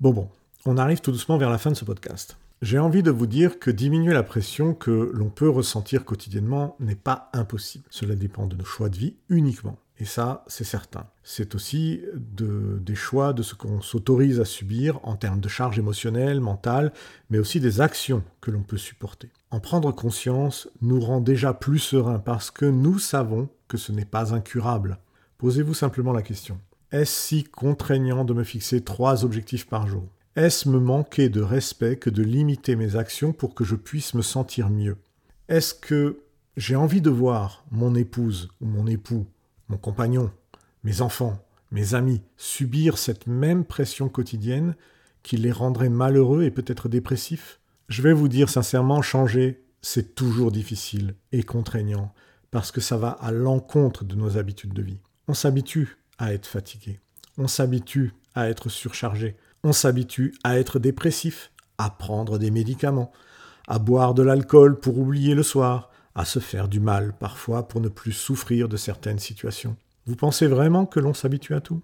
Bon 0.00 0.12
bon, 0.12 0.28
on 0.64 0.76
arrive 0.76 1.00
tout 1.00 1.10
doucement 1.10 1.38
vers 1.38 1.50
la 1.50 1.58
fin 1.58 1.70
de 1.70 1.76
ce 1.76 1.84
podcast. 1.84 2.36
J'ai 2.62 2.78
envie 2.78 3.02
de 3.02 3.10
vous 3.10 3.26
dire 3.26 3.58
que 3.58 3.70
diminuer 3.70 4.12
la 4.12 4.22
pression 4.22 4.74
que 4.74 5.10
l'on 5.14 5.30
peut 5.30 5.48
ressentir 5.48 6.04
quotidiennement 6.04 6.76
n'est 6.78 6.94
pas 6.94 7.30
impossible. 7.32 7.84
Cela 7.88 8.14
dépend 8.14 8.46
de 8.46 8.54
nos 8.54 8.66
choix 8.66 8.90
de 8.90 8.98
vie 8.98 9.14
uniquement. 9.30 9.78
Et 9.98 10.04
ça, 10.04 10.44
c'est 10.46 10.64
certain. 10.64 11.06
C'est 11.22 11.54
aussi 11.54 12.02
des 12.14 12.94
choix 12.94 13.32
de 13.32 13.42
ce 13.42 13.54
qu'on 13.54 13.80
s'autorise 13.80 14.40
à 14.40 14.44
subir 14.44 15.00
en 15.04 15.16
termes 15.16 15.40
de 15.40 15.48
charge 15.48 15.78
émotionnelle, 15.78 16.42
mentale, 16.42 16.92
mais 17.30 17.38
aussi 17.38 17.60
des 17.60 17.80
actions 17.80 18.22
que 18.42 18.50
l'on 18.50 18.62
peut 18.62 18.76
supporter. 18.76 19.30
En 19.50 19.60
prendre 19.60 19.90
conscience 19.90 20.68
nous 20.82 21.00
rend 21.00 21.22
déjà 21.22 21.54
plus 21.54 21.78
sereins 21.78 22.18
parce 22.18 22.50
que 22.50 22.66
nous 22.66 22.98
savons 22.98 23.48
que 23.68 23.78
ce 23.78 23.90
n'est 23.90 24.04
pas 24.04 24.34
incurable. 24.34 24.98
Posez-vous 25.38 25.74
simplement 25.74 26.12
la 26.12 26.20
question. 26.20 26.60
Est-ce 26.92 27.28
si 27.28 27.44
contraignant 27.44 28.26
de 28.26 28.34
me 28.34 28.44
fixer 28.44 28.82
trois 28.82 29.24
objectifs 29.24 29.66
par 29.66 29.86
jour? 29.86 30.04
Est-ce 30.40 30.70
me 30.70 30.78
manquer 30.78 31.28
de 31.28 31.42
respect 31.42 31.96
que 31.96 32.08
de 32.08 32.22
limiter 32.22 32.74
mes 32.74 32.96
actions 32.96 33.34
pour 33.34 33.54
que 33.54 33.62
je 33.62 33.76
puisse 33.76 34.14
me 34.14 34.22
sentir 34.22 34.70
mieux? 34.70 34.96
Est-ce 35.48 35.74
que 35.74 36.20
j'ai 36.56 36.76
envie 36.76 37.02
de 37.02 37.10
voir 37.10 37.66
mon 37.70 37.94
épouse 37.94 38.48
ou 38.62 38.66
mon 38.66 38.86
époux, 38.86 39.26
mon 39.68 39.76
compagnon, 39.76 40.32
mes 40.82 41.02
enfants, 41.02 41.44
mes 41.72 41.92
amis 41.92 42.22
subir 42.38 42.96
cette 42.96 43.26
même 43.26 43.66
pression 43.66 44.08
quotidienne 44.08 44.76
qui 45.22 45.36
les 45.36 45.52
rendrait 45.52 45.90
malheureux 45.90 46.44
et 46.44 46.50
peut-être 46.50 46.88
dépressifs? 46.88 47.60
Je 47.90 48.00
vais 48.00 48.14
vous 48.14 48.28
dire 48.28 48.48
sincèrement, 48.48 49.02
changer, 49.02 49.62
c'est 49.82 50.14
toujours 50.14 50.52
difficile 50.52 51.16
et 51.32 51.42
contraignant 51.42 52.14
parce 52.50 52.72
que 52.72 52.80
ça 52.80 52.96
va 52.96 53.10
à 53.10 53.30
l'encontre 53.30 54.04
de 54.04 54.14
nos 54.14 54.38
habitudes 54.38 54.72
de 54.72 54.82
vie. 54.82 55.00
On 55.28 55.34
s'habitue 55.34 55.98
à 56.16 56.32
être 56.32 56.46
fatigué, 56.46 56.98
on 57.40 57.48
s'habitue 57.48 58.12
à 58.34 58.50
être 58.50 58.68
surchargé, 58.68 59.34
on 59.64 59.72
s'habitue 59.72 60.34
à 60.44 60.58
être 60.58 60.78
dépressif, 60.78 61.50
à 61.78 61.88
prendre 61.88 62.38
des 62.38 62.50
médicaments, 62.50 63.12
à 63.66 63.78
boire 63.78 64.12
de 64.12 64.22
l'alcool 64.22 64.78
pour 64.78 64.98
oublier 64.98 65.34
le 65.34 65.42
soir, 65.42 65.90
à 66.14 66.26
se 66.26 66.38
faire 66.38 66.68
du 66.68 66.80
mal 66.80 67.14
parfois 67.18 67.66
pour 67.66 67.80
ne 67.80 67.88
plus 67.88 68.12
souffrir 68.12 68.68
de 68.68 68.76
certaines 68.76 69.18
situations. 69.18 69.76
Vous 70.04 70.16
pensez 70.16 70.48
vraiment 70.48 70.84
que 70.84 71.00
l'on 71.00 71.14
s'habitue 71.14 71.54
à 71.54 71.62
tout? 71.62 71.80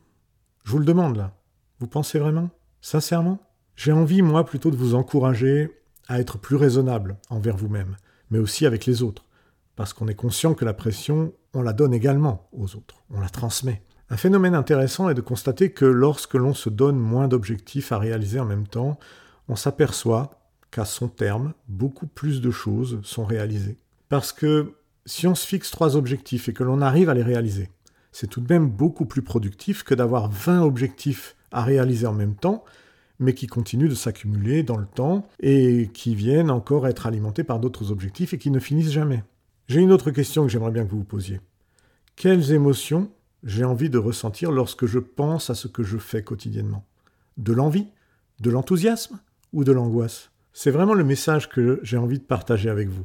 Je 0.65 0.73
vous 0.73 0.79
le 0.79 0.85
demande 0.85 1.17
là. 1.17 1.33
Vous 1.81 1.87
pensez 1.87 2.19
vraiment? 2.19 2.51
Sincèrement? 2.83 3.39
J'ai 3.77 3.93
envie, 3.93 4.21
moi, 4.21 4.45
plutôt 4.45 4.71
de 4.71 4.77
vous 4.77 4.95
encourager 4.95 5.73
à 6.07 6.21
être 6.21 6.37
plus 6.37 6.57
raisonnable 6.57 7.17
envers 7.31 7.57
vous-même, 7.57 7.97
mais 8.31 8.39
aussi 8.39 8.67
avec 8.67 8.85
les 8.85 9.03
autres, 9.03 9.25
parce 9.75 9.95
qu'on 9.95 10.09
est 10.09 10.15
conscient 10.15 10.53
que 10.53 10.67
la 10.67 10.75
pression, 10.75 11.33
on 11.55 11.63
la 11.63 11.73
donne 11.73 11.95
également 11.95 12.47
aux 12.53 12.77
autres, 12.77 13.05
on 13.09 13.21
la 13.21 13.31
transmet. 13.31 13.83
Un 14.09 14.17
phénomène 14.17 14.55
intéressant 14.55 15.09
est 15.11 15.15
de 15.15 15.21
constater 15.21 15.73
que 15.73 15.85
lorsque 15.85 16.35
l'on 16.35 16.55
se 16.55 16.71
donne 16.71 16.97
moins 16.97 17.27
d'objectifs 17.27 17.91
à 17.91 17.99
réaliser 17.99 18.39
en 18.39 18.45
même 18.45 18.69
temps, 18.69 18.99
on 19.49 19.57
s'aperçoit 19.57 20.39
qu'à 20.71 20.85
son 20.85 21.09
terme, 21.09 21.55
beaucoup 21.69 22.07
plus 22.07 22.41
de 22.41 22.51
choses 22.53 23.01
sont 23.03 23.25
réalisées. 23.25 23.79
Parce 24.09 24.33
que 24.33 24.75
si 25.07 25.27
on 25.27 25.35
se 25.35 25.47
fixe 25.47 25.73
trois 25.73 25.97
objectifs 25.97 26.49
et 26.49 26.53
que 26.53 26.63
l'on 26.63 26.83
arrive 26.83 27.09
à 27.09 27.15
les 27.15 27.23
réaliser, 27.23 27.69
c'est 28.13 28.29
tout 28.29 28.41
de 28.41 28.53
même 28.53 28.69
beaucoup 28.69 29.07
plus 29.07 29.23
productif 29.23 29.83
que 29.83 29.95
d'avoir 29.95 30.31
20 30.31 30.63
objectifs 30.63 31.37
à 31.51 31.65
réaliser 31.65 32.07
en 32.07 32.13
même 32.13 32.37
temps, 32.37 32.65
mais 33.19 33.35
qui 33.35 33.49
continuent 33.49 33.89
de 33.89 33.95
s'accumuler 33.95 34.63
dans 34.63 34.77
le 34.77 34.87
temps 34.87 35.29
et 35.41 35.91
qui 35.93 36.15
viennent 36.15 36.51
encore 36.51 36.87
être 36.87 37.07
alimentés 37.07 37.45
par 37.45 37.59
d'autres 37.59 37.91
objectifs 37.91 38.35
et 38.35 38.39
qui 38.39 38.51
ne 38.51 38.61
finissent 38.61 38.93
jamais. 38.93 39.25
J'ai 39.69 39.81
une 39.81 39.93
autre 39.93 40.13
question 40.13 40.45
que 40.45 40.49
j'aimerais 40.49 40.71
bien 40.71 40.85
que 40.85 40.91
vous 40.91 40.99
vous 40.99 41.05
posiez. 41.05 41.41
Quelles 42.15 42.53
émotions 42.53 43.11
j'ai 43.45 43.65
envie 43.65 43.91
de 43.91 43.99
ressentir 43.99 44.51
lorsque 44.51 44.87
je 44.87 44.99
pense 44.99 45.51
à 45.51 45.55
ce 45.55 45.69
que 45.69 45.83
je 45.83 45.99
fais 45.99 46.23
quotidiennement. 46.23 46.85
De 47.37 47.53
l'envie 47.53 47.89
De 48.41 48.51
l'enthousiasme 48.51 49.19
Ou 49.53 49.65
de 49.65 49.73
l'angoisse? 49.73 50.31
C'est 50.53 50.71
vraiment 50.71 50.95
le 50.95 51.05
message 51.05 51.49
que 51.49 51.81
j'ai 51.83 51.99
envie 51.99 52.19
de 52.19 52.25
partager 52.25 52.71
avec 52.71 52.89
vous. 52.89 53.05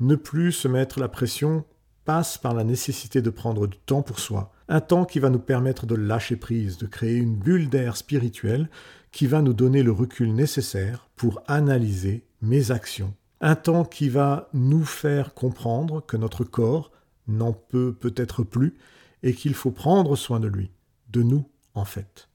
Ne 0.00 0.16
plus 0.16 0.52
se 0.52 0.66
mettre 0.66 0.98
la 0.98 1.08
pression 1.08 1.64
passe 2.04 2.38
par 2.38 2.54
la 2.54 2.64
nécessité 2.64 3.22
de 3.22 3.30
prendre 3.30 3.66
du 3.66 3.78
temps 3.78 4.02
pour 4.02 4.18
soi, 4.18 4.52
un 4.68 4.80
temps 4.80 5.04
qui 5.04 5.20
va 5.20 5.30
nous 5.30 5.38
permettre 5.38 5.86
de 5.86 5.94
lâcher 5.94 6.36
prise, 6.36 6.78
de 6.78 6.86
créer 6.86 7.16
une 7.16 7.36
bulle 7.36 7.68
d'air 7.68 7.96
spirituelle 7.96 8.68
qui 9.12 9.26
va 9.26 9.42
nous 9.42 9.52
donner 9.52 9.82
le 9.82 9.92
recul 9.92 10.34
nécessaire 10.34 11.08
pour 11.16 11.42
analyser 11.46 12.24
mes 12.42 12.70
actions, 12.70 13.14
un 13.40 13.54
temps 13.54 13.84
qui 13.84 14.08
va 14.08 14.48
nous 14.52 14.84
faire 14.84 15.34
comprendre 15.34 16.04
que 16.04 16.16
notre 16.16 16.44
corps 16.44 16.90
n'en 17.28 17.52
peut 17.52 17.92
peut-être 17.92 18.42
plus 18.42 18.74
et 19.22 19.34
qu'il 19.34 19.54
faut 19.54 19.70
prendre 19.70 20.16
soin 20.16 20.40
de 20.40 20.48
lui, 20.48 20.70
de 21.10 21.22
nous 21.22 21.44
en 21.74 21.84
fait. 21.84 22.28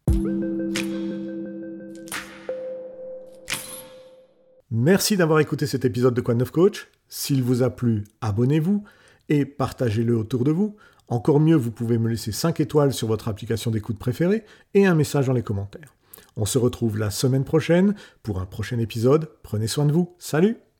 Merci 4.71 5.15
d'avoir 5.15 5.39
écouté 5.39 5.67
cet 5.67 5.86
épisode 5.86 6.13
de 6.13 6.21
Quoi 6.21 6.36
Neuf 6.36 6.52
Coach. 6.52 6.89
S'il 7.08 7.43
vous 7.43 7.63
a 7.63 7.69
plu, 7.69 8.04
abonnez-vous 8.21 8.84
et 9.30 9.45
partagez-le 9.45 10.17
autour 10.17 10.43
de 10.43 10.52
vous. 10.52 10.76
Encore 11.08 11.39
mieux, 11.39 11.56
vous 11.56 11.71
pouvez 11.71 11.98
me 11.98 12.10
laisser 12.10 12.32
5 12.32 12.60
étoiles 12.60 12.93
sur 12.93 13.08
votre 13.08 13.28
application 13.28 13.71
d'écoute 13.71 14.00
préférée 14.00 14.43
et 14.74 14.86
un 14.86 14.95
message 14.95 15.28
dans 15.28 15.34
les 15.34 15.43
commentaires. 15.43 15.93
On 16.36 16.45
se 16.45 16.58
retrouve 16.58 16.98
la 16.98 17.12
semaine 17.12 17.45
prochaine 17.45 17.95
pour 18.24 18.39
un 18.39 18.45
prochain 18.45 18.80
épisode. 18.80 19.30
Prenez 19.43 19.67
soin 19.67 19.86
de 19.86 19.93
vous. 19.93 20.15
Salut 20.17 20.64